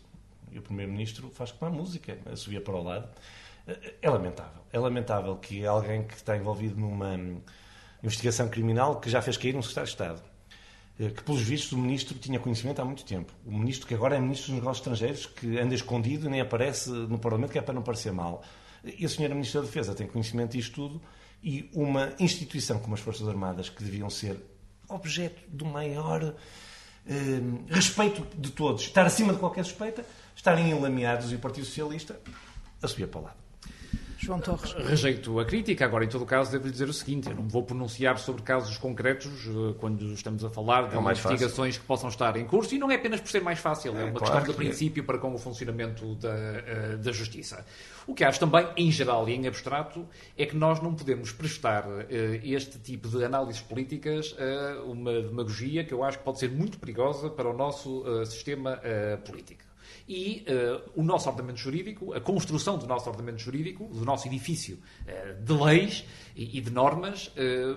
E 0.51 0.57
o 0.57 0.61
Primeiro-Ministro 0.61 1.29
faz 1.29 1.51
como 1.51 1.71
a 1.71 1.75
música, 1.75 2.17
subia 2.35 2.61
para 2.61 2.75
o 2.75 2.81
lado. 2.81 3.09
É 4.01 4.09
lamentável. 4.09 4.63
É 4.71 4.79
lamentável 4.79 5.35
que 5.35 5.65
alguém 5.65 6.03
que 6.03 6.15
está 6.15 6.37
envolvido 6.37 6.79
numa 6.79 7.19
investigação 8.03 8.47
criminal 8.47 8.99
que 8.99 9.09
já 9.09 9.21
fez 9.21 9.37
cair 9.37 9.55
um 9.55 9.61
secretário 9.61 9.87
de 9.87 9.93
Estado, 9.93 10.21
eh, 10.99 11.09
que 11.09 11.23
pelos 11.23 11.41
vistos 11.41 11.71
o 11.71 11.77
Ministro 11.77 12.17
tinha 12.17 12.39
conhecimento 12.39 12.81
há 12.81 12.85
muito 12.85 13.03
tempo. 13.03 13.33
O 13.45 13.51
Ministro 13.51 13.87
que 13.87 13.93
agora 13.93 14.15
é 14.15 14.19
Ministro 14.19 14.51
dos 14.51 14.55
Negócios 14.55 14.79
Estrangeiros, 14.79 15.25
que 15.25 15.59
anda 15.59 15.73
escondido 15.73 16.27
e 16.27 16.29
nem 16.29 16.41
aparece 16.41 16.89
no 16.89 17.19
Parlamento, 17.19 17.51
que 17.51 17.59
é 17.59 17.61
para 17.61 17.73
não 17.73 17.81
parecer 17.81 18.11
mal. 18.11 18.43
E 18.83 19.05
a 19.05 19.09
Senhora 19.09 19.33
Ministra 19.33 19.61
da 19.61 19.67
Defesa 19.67 19.93
tem 19.93 20.07
conhecimento 20.07 20.51
disto 20.51 20.73
tudo 20.73 21.01
e 21.43 21.69
uma 21.73 22.13
instituição 22.19 22.79
como 22.79 22.95
as 22.95 22.99
Forças 22.99 23.27
Armadas, 23.27 23.69
que 23.69 23.83
deviam 23.83 24.09
ser 24.09 24.37
objeto 24.89 25.41
do 25.49 25.65
maior 25.65 26.35
eh, 27.05 27.41
respeito 27.67 28.25
de 28.37 28.51
todos, 28.51 28.83
estar 28.83 29.05
acima 29.05 29.33
de 29.33 29.39
qualquer 29.39 29.63
suspeita, 29.65 30.05
estarem 30.35 30.69
enlameados 30.71 31.31
e 31.31 31.35
o 31.35 31.39
Partido 31.39 31.65
Socialista 31.65 32.19
a 32.81 32.87
subir 32.87 33.07
para 33.07 33.19
o 33.19 33.23
lado. 33.23 33.46
João 34.27 34.41
Torres. 34.41 34.73
Rejeito 34.73 35.39
a 35.39 35.45
crítica, 35.45 35.85
agora 35.85 36.03
em 36.03 36.09
todo 36.09 36.23
o 36.23 36.25
caso 36.25 36.51
devo 36.51 36.69
dizer 36.69 36.89
o 36.89 36.93
seguinte, 36.93 37.29
eu 37.29 37.35
não 37.35 37.43
me 37.43 37.49
vou 37.49 37.63
pronunciar 37.63 38.17
sobre 38.17 38.41
casos 38.41 38.77
concretos 38.77 39.47
eh, 39.47 39.73
quando 39.79 40.11
estamos 40.11 40.43
a 40.43 40.49
falar 40.49 40.89
de 40.89 40.95
É 40.95 40.99
o 40.99 41.01
mais 41.01 41.17
investigações 41.17 41.77
que 41.77 41.85
possam 41.85 42.09
estar 42.09 42.35
em 42.35 42.45
curso 42.45 42.75
e 42.75 42.77
não 42.77 42.91
é 42.91 42.95
apenas 42.95 43.21
por 43.21 43.29
ser 43.29 43.41
mais 43.41 43.57
fácil, 43.57 43.95
é, 43.95 44.01
É, 44.01 44.03
uma 44.03 44.19
claro 44.19 44.19
questão 44.19 44.39
de 44.39 44.45
que 44.47 44.51
é. 44.51 44.55
princípio 44.55 45.05
para 45.05 45.17
com 45.17 45.33
o 45.33 45.37
funcionamento 45.37 46.15
da, 46.15 46.29
eh, 46.29 46.97
da 46.97 47.11
justiça. 47.13 47.65
O 48.05 48.13
que 48.13 48.25
acho 48.25 48.37
também, 48.37 48.67
em 48.75 48.91
geral 48.91 49.29
e 49.29 49.33
em 49.33 49.47
abstrato, 49.47 50.05
é 50.37 50.45
que 50.45 50.57
nós 50.57 50.81
não 50.81 50.93
podemos 50.93 51.31
prestar 51.31 51.85
eh, 52.09 52.41
este 52.43 52.79
tipo 52.79 53.07
de 53.07 53.23
análises 53.23 53.61
políticas 53.61 54.35
a 54.37 54.83
uma 54.83 55.21
demagogia 55.21 55.85
que 55.85 55.93
eu 55.93 56.03
acho 56.03 56.17
que 56.17 56.25
pode 56.25 56.39
ser 56.39 56.51
muito 56.51 56.77
perigosa 56.79 57.29
para 57.29 57.49
o 57.49 57.53
nosso 57.53 58.03
sistema 58.25 58.81
político. 59.25 59.66
E 60.07 60.43
eh, 60.47 60.81
o 60.95 61.03
nosso 61.03 61.27
ordenamento 61.27 61.59
jurídico, 61.59 62.13
a 62.13 62.21
construção 62.21 62.77
do 62.77 62.87
nosso 62.87 63.09
ordenamento 63.09 63.39
jurídico, 63.41 63.85
do 63.87 64.05
nosso 64.05 64.25
edifício 64.27 64.79
eh, 65.05 65.33
de 65.33 65.51
leis 65.53 66.05
e, 66.35 66.57
e 66.57 66.61
de 66.61 66.69
normas, 66.71 67.29
eh, 67.35 67.75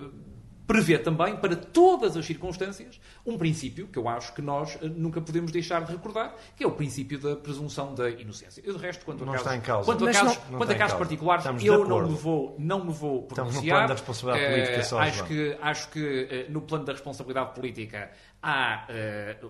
prevê 0.65 0.97
também, 0.97 1.35
para 1.35 1.53
todas 1.57 2.15
as 2.15 2.25
circunstâncias, 2.25 3.01
um 3.25 3.37
princípio 3.37 3.87
que 3.87 3.99
eu 3.99 4.07
acho 4.07 4.33
que 4.33 4.41
nós 4.41 4.79
nunca 4.95 5.19
podemos 5.19 5.51
deixar 5.51 5.83
de 5.83 5.91
recordar, 5.91 6.33
que 6.55 6.63
é 6.63 6.67
o 6.67 6.71
princípio 6.71 7.19
da 7.19 7.35
presunção 7.35 7.93
da 7.93 8.09
inocência. 8.09 8.61
Eu, 8.65 8.75
de 8.77 8.79
resto, 8.79 9.03
quanto 9.03 9.23
a 9.23 9.25
Não 9.25 9.33
casos, 9.33 9.47
está 9.47 9.57
em 9.57 9.61
causa. 9.61 9.85
Quanto 9.85 10.07
a 10.07 10.11
casos, 10.13 10.37
não- 10.37 10.51
não 10.51 10.57
quanto 10.59 10.71
a 10.71 10.75
casos 10.75 10.91
causa. 10.93 10.97
particulares, 10.97 11.43
Estamos 11.43 11.63
eu 11.65 11.85
não 11.85 12.07
me 12.07 12.15
vou, 12.15 12.55
não 12.57 12.85
me 12.85 12.93
vou 12.93 13.27
Estamos 13.27 13.27
no 13.27 13.35
pronunciar. 13.35 13.75
plano 13.75 13.87
da 13.89 13.93
responsabilidade 13.95 14.53
política 14.53 14.83
só, 14.85 14.99
acho 14.99 15.17
João. 15.17 15.27
que 15.27 15.57
acho 15.61 15.89
que 15.89 16.45
no 16.49 16.61
plano 16.61 16.85
da 16.85 16.93
responsabilidade 16.93 17.53
política 17.53 18.11
há 18.41 18.87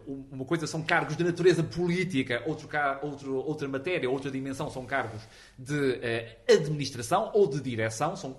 um- 0.08 0.26
uma 0.32 0.46
coisa 0.46 0.68
são 0.68 0.82
cargos 0.84 1.16
de 1.16 1.24
natureza 1.24 1.64
política, 1.64 2.44
outro, 2.46 2.68
outro, 3.02 3.36
outra 3.36 3.68
matéria, 3.68 4.10
outra 4.10 4.30
dimensão 4.30 4.70
são 4.70 4.86
cargos 4.86 5.22
de 5.58 6.00
eh, 6.02 6.38
administração 6.50 7.32
ou 7.34 7.48
de 7.48 7.62
direção, 7.62 8.16
são 8.16 8.38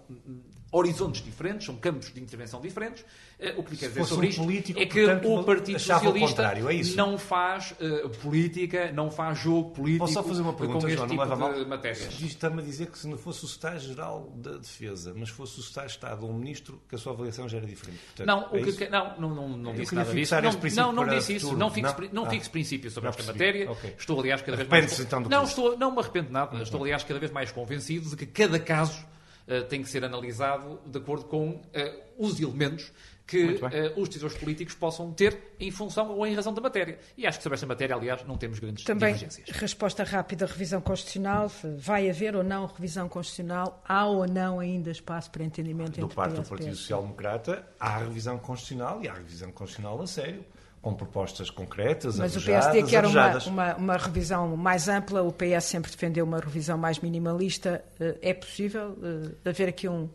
horizontes 0.72 1.22
diferentes, 1.22 1.66
são 1.66 1.76
campos 1.76 2.12
de 2.12 2.20
intervenção 2.20 2.60
diferentes. 2.60 3.04
Eh, 3.38 3.54
o 3.58 3.62
que 3.62 3.72
lhe 3.72 3.76
quero 3.76 3.92
dizer 3.92 4.04
sobre 4.06 4.26
um 4.26 4.30
isto 4.30 4.42
político, 4.42 4.80
é 4.80 4.86
que 4.86 5.04
portanto, 5.04 5.34
o 5.34 5.44
Partido 5.44 5.76
o 5.76 5.80
Socialista 5.80 6.28
contrário, 6.28 6.70
é 6.70 6.82
não 6.96 7.18
faz 7.18 7.74
eh, 7.78 8.08
política, 8.22 8.90
não 8.90 9.10
faz 9.10 9.38
jogo 9.38 9.70
político 9.70 10.04
Posso 10.04 10.14
só 10.14 10.22
fazer 10.22 10.40
uma 10.40 10.54
pergunta, 10.54 10.80
com 10.80 10.86
este 10.88 10.96
João? 10.96 11.08
Não 11.08 11.16
tipo 11.24 11.32
a 11.32 11.36
mal? 11.36 11.52
de 11.52 11.64
matérias. 11.66 12.20
Está-me 12.22 12.62
a 12.62 12.64
dizer 12.64 12.86
que 12.86 12.98
se 12.98 13.06
não 13.06 13.18
fosse 13.18 13.44
o 13.44 13.48
Secretário-Geral 13.48 14.32
da 14.34 14.56
Defesa, 14.56 15.12
mas 15.14 15.28
fosse 15.28 15.60
o 15.60 15.62
de 15.62 15.86
Estado 15.86 16.24
ou 16.24 16.30
um 16.30 16.38
Ministro, 16.38 16.80
que 16.88 16.94
a 16.94 16.98
sua 16.98 17.12
avaliação 17.12 17.46
já 17.48 17.58
era 17.58 17.66
diferente. 17.66 17.98
Portanto, 18.06 18.26
Não, 18.26 18.52
o 18.52 18.56
é 18.56 18.72
que, 18.72 18.88
não, 18.88 19.20
não, 19.20 19.34
não, 19.34 19.48
não 19.48 19.74
disse 19.74 19.94
nada 19.94 20.12
disso. 20.14 20.34
Não, 20.34 20.54
princípio 20.54 20.86
não, 20.86 20.92
não 20.92 21.08
disse 21.08 21.36
isso. 21.36 21.56
Não 21.56 21.70
fixe, 21.70 21.94
Não? 22.00 22.08
não 22.12 22.24
Ah. 22.24 22.30
fixe 22.30 22.48
princípios 22.50 22.94
sobre 22.94 23.10
esta 23.10 23.22
matéria. 23.24 23.70
Ok. 23.70 23.94
Estou, 23.98 24.18
aliás, 24.20 24.40
cada 24.40 24.56
vez 24.56 24.68
mais. 24.68 25.00
então, 25.00 25.20
não, 25.20 25.44
estou, 25.44 25.76
não 25.76 25.92
me 25.92 25.98
arrependo 25.98 26.30
nada. 26.30 26.62
Estou, 26.62 26.80
aliás, 26.80 27.04
cada 27.04 27.20
vez 27.20 27.30
mais 27.30 27.52
convencido 27.52 28.08
de 28.08 28.16
que 28.16 28.26
cada 28.26 28.58
caso 28.58 29.04
eh, 29.52 29.60
tem 29.60 29.82
que 29.82 29.88
ser 29.90 30.02
analisado 30.02 30.80
de 30.86 30.98
acordo 30.98 31.26
com 31.26 31.60
eh, 31.74 32.04
os 32.16 32.40
elementos 32.40 32.90
que 33.26 33.60
eh, 33.70 33.92
os 33.98 34.08
decisores 34.08 34.34
políticos 34.38 34.74
possam 34.74 35.12
ter 35.12 35.54
em 35.60 35.70
função 35.70 36.08
ou 36.10 36.26
em 36.26 36.34
razão 36.34 36.54
da 36.54 36.60
matéria. 36.62 36.98
E 37.18 37.26
acho 37.26 37.36
que 37.36 37.42
sobre 37.42 37.56
esta 37.56 37.66
matéria, 37.66 37.94
aliás, 37.94 38.24
não 38.24 38.38
temos 38.38 38.58
grandes 38.58 38.82
Também, 38.84 39.12
divergências. 39.12 39.54
resposta 39.54 40.04
rápida, 40.04 40.46
revisão 40.46 40.80
constitucional. 40.80 41.52
Vai 41.76 42.08
haver 42.08 42.34
ou 42.34 42.42
não 42.42 42.64
revisão 42.64 43.10
constitucional? 43.10 43.82
Há 43.86 44.06
ou 44.06 44.26
não 44.26 44.58
ainda 44.58 44.90
espaço 44.90 45.30
para 45.30 45.44
entendimento 45.44 46.00
Do 46.00 46.06
entre 46.06 46.16
parte 46.16 46.36
do 46.36 46.48
Partido 46.48 46.70
PS? 46.70 46.78
Social 46.78 47.02
Democrata, 47.02 47.68
há 47.78 47.98
revisão 47.98 48.38
constitucional 48.38 49.04
e 49.04 49.08
há 49.08 49.12
revisão 49.12 49.52
constitucional 49.52 50.00
a 50.00 50.06
sério, 50.06 50.42
com 50.82 50.92
propostas 50.92 51.48
concretas, 51.48 52.18
Mas 52.18 52.36
o 52.36 52.42
PSD 52.42 52.82
quer 52.82 53.06
uma, 53.06 53.38
uma, 53.46 53.76
uma 53.76 53.96
revisão 53.96 54.56
mais 54.56 54.88
ampla, 54.88 55.22
o 55.22 55.32
PS 55.32 55.64
sempre 55.66 55.88
defendeu 55.92 56.24
uma 56.24 56.40
revisão 56.40 56.76
mais 56.76 56.98
minimalista. 56.98 57.84
Eh, 58.00 58.18
É 58.20 58.34
possível 58.34 58.98
eh, 59.00 59.48
haver 59.48 59.68
aqui 59.68 59.88
um. 59.88 60.08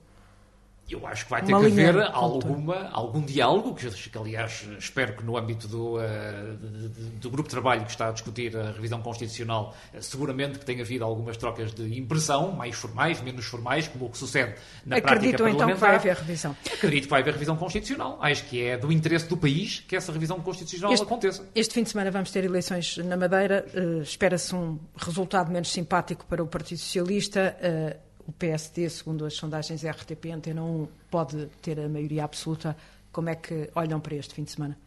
Eu 0.89 1.05
acho 1.05 1.25
que 1.25 1.31
vai 1.31 1.41
ter 1.43 1.53
Uma 1.53 1.59
que 1.59 1.67
haver 1.71 2.01
alguma, 2.13 2.89
algum 2.93 3.21
diálogo, 3.21 3.75
que, 3.75 3.89
que, 3.89 4.17
aliás 4.17 4.65
espero 4.79 5.17
que 5.17 5.23
no 5.25 5.35
âmbito 5.37 5.67
do, 5.67 5.97
de- 5.99 7.09
do 7.19 7.29
grupo 7.29 7.49
de 7.49 7.53
trabalho 7.55 7.83
que 7.83 7.91
está 7.91 8.07
a 8.07 8.11
discutir 8.11 8.55
a 8.55 8.71
revisão 8.71 9.01
constitucional, 9.01 9.75
eh, 9.93 9.99
seguramente 10.01 10.59
que 10.59 10.65
tenha 10.65 10.81
havido 10.81 11.03
algumas 11.03 11.35
trocas 11.35 11.73
de 11.73 11.99
impressão, 11.99 12.53
mais 12.53 12.75
formais, 12.75 13.19
menos 13.21 13.45
formais, 13.45 13.87
como 13.87 14.05
o 14.05 14.09
que 14.09 14.17
sucede 14.17 14.55
na 14.85 14.95
prática 15.01 15.15
Acreditam 15.17 15.47
então 15.49 15.67
que 15.67 15.73
vai 15.73 15.75
parlamentar. 15.75 15.95
haver 15.95 16.15
revisão? 16.15 16.55
Acredito 16.73 17.03
que 17.03 17.09
vai 17.09 17.21
haver 17.21 17.33
revisão 17.33 17.57
constitucional. 17.57 18.17
Acho 18.21 18.45
que 18.45 18.63
é 18.63 18.77
do 18.77 18.89
interesse 18.91 19.27
do 19.27 19.35
país 19.35 19.83
que 19.87 19.95
essa 19.95 20.11
revisão 20.13 20.39
constitucional 20.39 20.93
Este- 20.93 21.03
aconteça. 21.03 21.45
Este 21.53 21.73
fim 21.73 21.83
de 21.83 21.89
semana 21.89 22.11
vamos 22.11 22.31
ter 22.31 22.45
eleições 22.45 22.97
na 22.97 23.17
Madeira. 23.17 23.65
Eh, 23.73 24.01
Espera-se 24.03 24.55
um 24.55 24.79
resultado 24.95 25.51
menos 25.51 25.69
simpático 25.71 26.25
para 26.27 26.41
o 26.41 26.47
Partido 26.47 26.77
Socialista. 26.77 27.57
O 28.27 28.31
PSD, 28.33 28.89
segundo 28.89 29.25
as 29.25 29.33
sondagens 29.35 29.83
RTP 29.85 30.31
Antena 30.33 30.61
1, 30.61 30.87
pode 31.09 31.47
ter 31.61 31.79
a 31.79 31.87
maioria 31.87 32.25
absoluta. 32.25 32.75
Como 33.11 33.29
é 33.29 33.35
que 33.35 33.69
olham 33.73 33.99
para 33.99 34.15
este 34.15 34.35
fim 34.35 34.43
de 34.43 34.51
semana? 34.51 34.77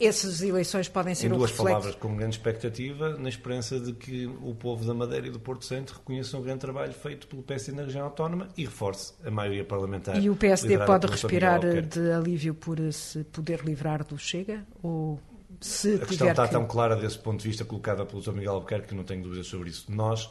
Essas 0.00 0.42
eleições 0.42 0.88
podem 0.88 1.14
ser 1.14 1.26
em 1.26 1.30
duas 1.30 1.50
reflexo... 1.50 1.64
palavras, 1.64 1.94
com 1.94 2.16
grande 2.16 2.36
expectativa, 2.36 3.16
na 3.16 3.28
esperança 3.28 3.78
de 3.78 3.92
que 3.92 4.26
o 4.26 4.54
povo 4.54 4.84
da 4.84 4.92
Madeira 4.92 5.28
e 5.28 5.30
do 5.30 5.38
Porto 5.38 5.64
Santo 5.64 5.94
reconheçam 5.94 6.40
o 6.40 6.42
grande 6.42 6.60
trabalho 6.60 6.92
feito 6.92 7.26
pelo 7.26 7.42
PSD 7.42 7.76
na 7.76 7.84
região 7.84 8.04
autónoma 8.04 8.48
e 8.56 8.64
reforce 8.64 9.14
a 9.24 9.30
maioria 9.30 9.64
parlamentar. 9.64 10.20
E 10.20 10.28
o 10.28 10.36
PSD 10.36 10.78
pode 10.78 11.06
respirar 11.06 11.60
de 11.60 12.10
alívio 12.10 12.54
por 12.54 12.78
se 12.92 13.22
poder 13.24 13.60
livrar 13.64 14.04
do 14.04 14.18
Chega? 14.18 14.66
Ou 14.82 15.20
se 15.60 15.94
a 15.94 15.98
questão 15.98 16.28
está 16.28 16.46
que... 16.46 16.52
tão 16.52 16.66
clara 16.66 16.96
desse 16.96 17.18
ponto 17.18 17.40
de 17.40 17.48
vista 17.48 17.64
colocada 17.64 18.04
pelo 18.04 18.22
Sr. 18.22 18.32
Miguel 18.32 18.54
Albuquerque 18.54 18.88
que 18.88 18.94
não 18.94 19.04
tenho 19.04 19.22
dúvidas 19.22 19.46
sobre 19.46 19.70
isso. 19.70 19.86
Nós 19.88 20.28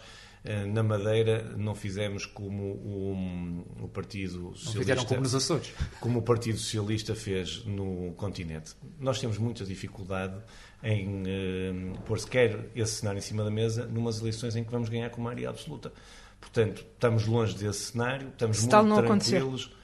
na 0.71 0.82
Madeira 0.82 1.56
não 1.58 1.76
fizemos 1.76 2.26
como 2.26 2.63
o, 2.63 3.65
o 3.84 3.88
Partido 3.89 4.56
Socialista. 4.56 4.65
Não 4.65 4.82
fizeram 4.82 5.06
como 5.06 5.21
nos 5.21 5.36
Açores. 5.36 5.73
Como 6.00 6.19
o 6.19 6.21
Partido 6.21 6.58
Socialista 6.58 7.15
fez 7.15 7.65
no 7.65 8.13
continente. 8.13 8.73
Nós 9.00 9.19
temos 9.19 9.38
muita 9.38 9.65
dificuldade 9.65 10.41
em 10.84 11.23
uh, 11.23 11.97
pôr 12.06 12.19
sequer 12.19 12.69
esse 12.76 12.93
cenário 12.93 13.17
em 13.17 13.21
cima 13.21 13.43
da 13.43 13.52
mesa 13.52 13.86
numas 13.88 14.21
eleições 14.21 14.56
em 14.56 14.63
que 14.63 14.71
vamos 14.71 14.89
ganhar 14.89 15.10
com 15.10 15.21
maioria 15.21 15.50
absoluta. 15.50 15.91
Portanto, 16.39 16.86
estamos 16.93 17.26
longe 17.26 17.56
desse 17.56 17.91
cenário, 17.91 18.30
estamos 18.30 18.58
Se 18.58 18.63
muito 18.63 18.71
tranquilos. 18.71 19.06
Acontecer 19.06 19.78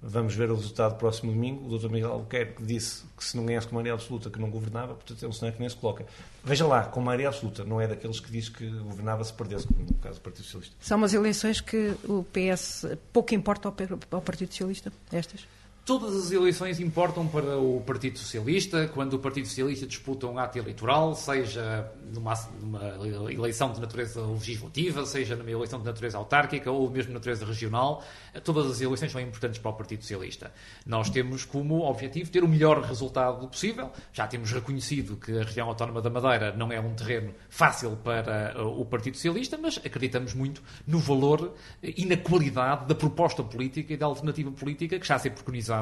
Vamos 0.00 0.34
ver 0.34 0.48
o 0.50 0.54
resultado 0.54 0.96
próximo 0.96 1.32
domingo. 1.32 1.66
O 1.66 1.76
Dr. 1.76 1.90
Miguel 1.90 2.12
Albuquerque 2.12 2.62
disse 2.62 3.02
que 3.16 3.24
se 3.24 3.36
não 3.36 3.44
ganhasse 3.44 3.66
com 3.66 3.74
maioria 3.74 3.94
absoluta 3.94 4.30
que 4.30 4.38
não 4.38 4.48
governava, 4.48 4.94
portanto 4.94 5.24
é 5.24 5.28
um 5.28 5.32
cenário 5.32 5.56
que 5.56 5.60
nem 5.60 5.68
se 5.68 5.76
coloca. 5.76 6.06
Veja 6.44 6.66
lá, 6.66 6.84
com 6.84 7.00
maioria 7.00 7.28
absoluta, 7.28 7.64
não 7.64 7.80
é 7.80 7.86
daqueles 7.88 8.20
que 8.20 8.30
diz 8.30 8.48
que 8.48 8.68
governava 8.68 9.24
se 9.24 9.32
perdesse, 9.32 9.66
como 9.66 9.80
no 9.80 9.94
caso 9.94 10.20
do 10.20 10.22
Partido 10.22 10.44
Socialista. 10.44 10.76
São 10.80 10.98
umas 10.98 11.14
eleições 11.14 11.60
que 11.60 11.94
o 12.04 12.24
PS 12.32 12.86
pouco 13.12 13.34
importa 13.34 13.68
ao 13.68 14.22
Partido 14.22 14.50
Socialista, 14.50 14.92
estas? 15.12 15.46
Todas 15.88 16.14
as 16.14 16.30
eleições 16.30 16.78
importam 16.80 17.26
para 17.26 17.56
o 17.56 17.80
Partido 17.80 18.18
Socialista. 18.18 18.86
Quando 18.88 19.14
o 19.14 19.18
Partido 19.18 19.46
Socialista 19.48 19.86
disputa 19.86 20.26
um 20.26 20.38
ato 20.38 20.58
eleitoral, 20.58 21.14
seja 21.14 21.90
numa, 22.12 22.34
numa, 22.60 23.32
eleição 23.32 23.72
de 23.72 23.80
natureza 23.80 24.20
legislativa, 24.20 25.06
seja 25.06 25.34
numa 25.34 25.50
eleição 25.50 25.78
de 25.78 25.86
natureza 25.86 26.18
autárquica 26.18 26.70
ou 26.70 26.90
mesmo 26.90 27.08
de 27.08 27.14
natureza 27.14 27.46
regional, 27.46 28.04
todas 28.44 28.70
as 28.70 28.82
eleições 28.82 29.10
são 29.10 29.18
importantes 29.18 29.58
para 29.60 29.70
o 29.70 29.74
Partido 29.74 30.02
Socialista. 30.02 30.52
Nós 30.84 31.08
temos 31.08 31.46
como 31.46 31.80
objetivo 31.80 32.30
ter 32.30 32.44
o 32.44 32.48
melhor 32.48 32.82
resultado 32.82 33.48
possível. 33.48 33.90
Já 34.12 34.26
temos 34.26 34.52
reconhecido 34.52 35.16
que 35.16 35.38
a 35.38 35.42
região 35.42 35.68
autónoma 35.68 36.02
da 36.02 36.10
Madeira 36.10 36.54
não 36.54 36.70
é 36.70 36.78
um 36.78 36.92
terreno 36.92 37.32
fácil 37.48 37.96
para 38.04 38.62
o 38.62 38.84
Partido 38.84 39.14
Socialista, 39.14 39.56
mas 39.56 39.78
acreditamos 39.78 40.34
muito 40.34 40.62
no 40.86 40.98
valor 40.98 41.54
e 41.82 42.04
na 42.04 42.18
qualidade 42.18 42.84
da 42.84 42.94
proposta 42.94 43.42
política 43.42 43.94
e 43.94 43.96
da 43.96 44.04
alternativa 44.04 44.50
política 44.52 44.98
que 44.98 45.04
está 45.06 45.14
a 45.14 45.18
ser 45.18 45.30
preconizada 45.30 45.77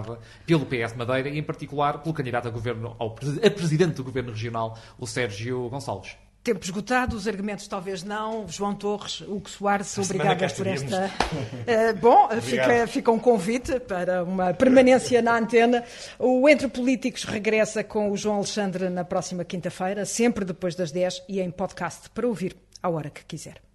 pelo 0.46 0.66
PS 0.66 0.94
Madeira 0.96 1.28
e, 1.28 1.38
em 1.38 1.42
particular, 1.42 2.02
pelo 2.02 2.14
candidato 2.14 2.48
a, 2.48 2.50
governo, 2.50 2.96
ao, 2.98 3.08
a 3.08 3.50
presidente 3.50 3.94
do 3.94 4.04
Governo 4.04 4.30
Regional, 4.30 4.78
o 4.98 5.06
Sérgio 5.06 5.68
Gonçalves. 5.68 6.16
Tempo 6.46 6.64
esgotado, 6.64 7.16
os 7.16 7.26
argumentos 7.26 7.66
talvez 7.66 8.04
não. 8.04 8.46
João 8.46 8.72
Torres, 8.72 9.20
Hugo 9.20 9.50
Soares, 9.50 9.98
obrigada 9.98 10.46
por 10.48 10.64
esta. 10.64 11.10
Uh, 11.10 11.96
bom, 12.00 12.28
fica, 12.40 12.86
fica 12.86 13.10
um 13.10 13.18
convite 13.18 13.80
para 13.80 14.22
uma 14.22 14.54
permanência 14.54 15.20
na 15.20 15.36
antena. 15.36 15.82
O 16.20 16.48
Entre 16.48 16.68
Políticos 16.68 17.24
regressa 17.24 17.82
com 17.82 18.12
o 18.12 18.16
João 18.16 18.36
Alexandre 18.36 18.88
na 18.88 19.04
próxima 19.04 19.44
quinta-feira, 19.44 20.04
sempre 20.04 20.44
depois 20.44 20.76
das 20.76 20.92
10 20.92 21.24
e 21.28 21.40
em 21.40 21.50
podcast 21.50 22.08
para 22.10 22.28
ouvir 22.28 22.54
à 22.80 22.88
hora 22.88 23.10
que 23.10 23.24
quiser. 23.24 23.65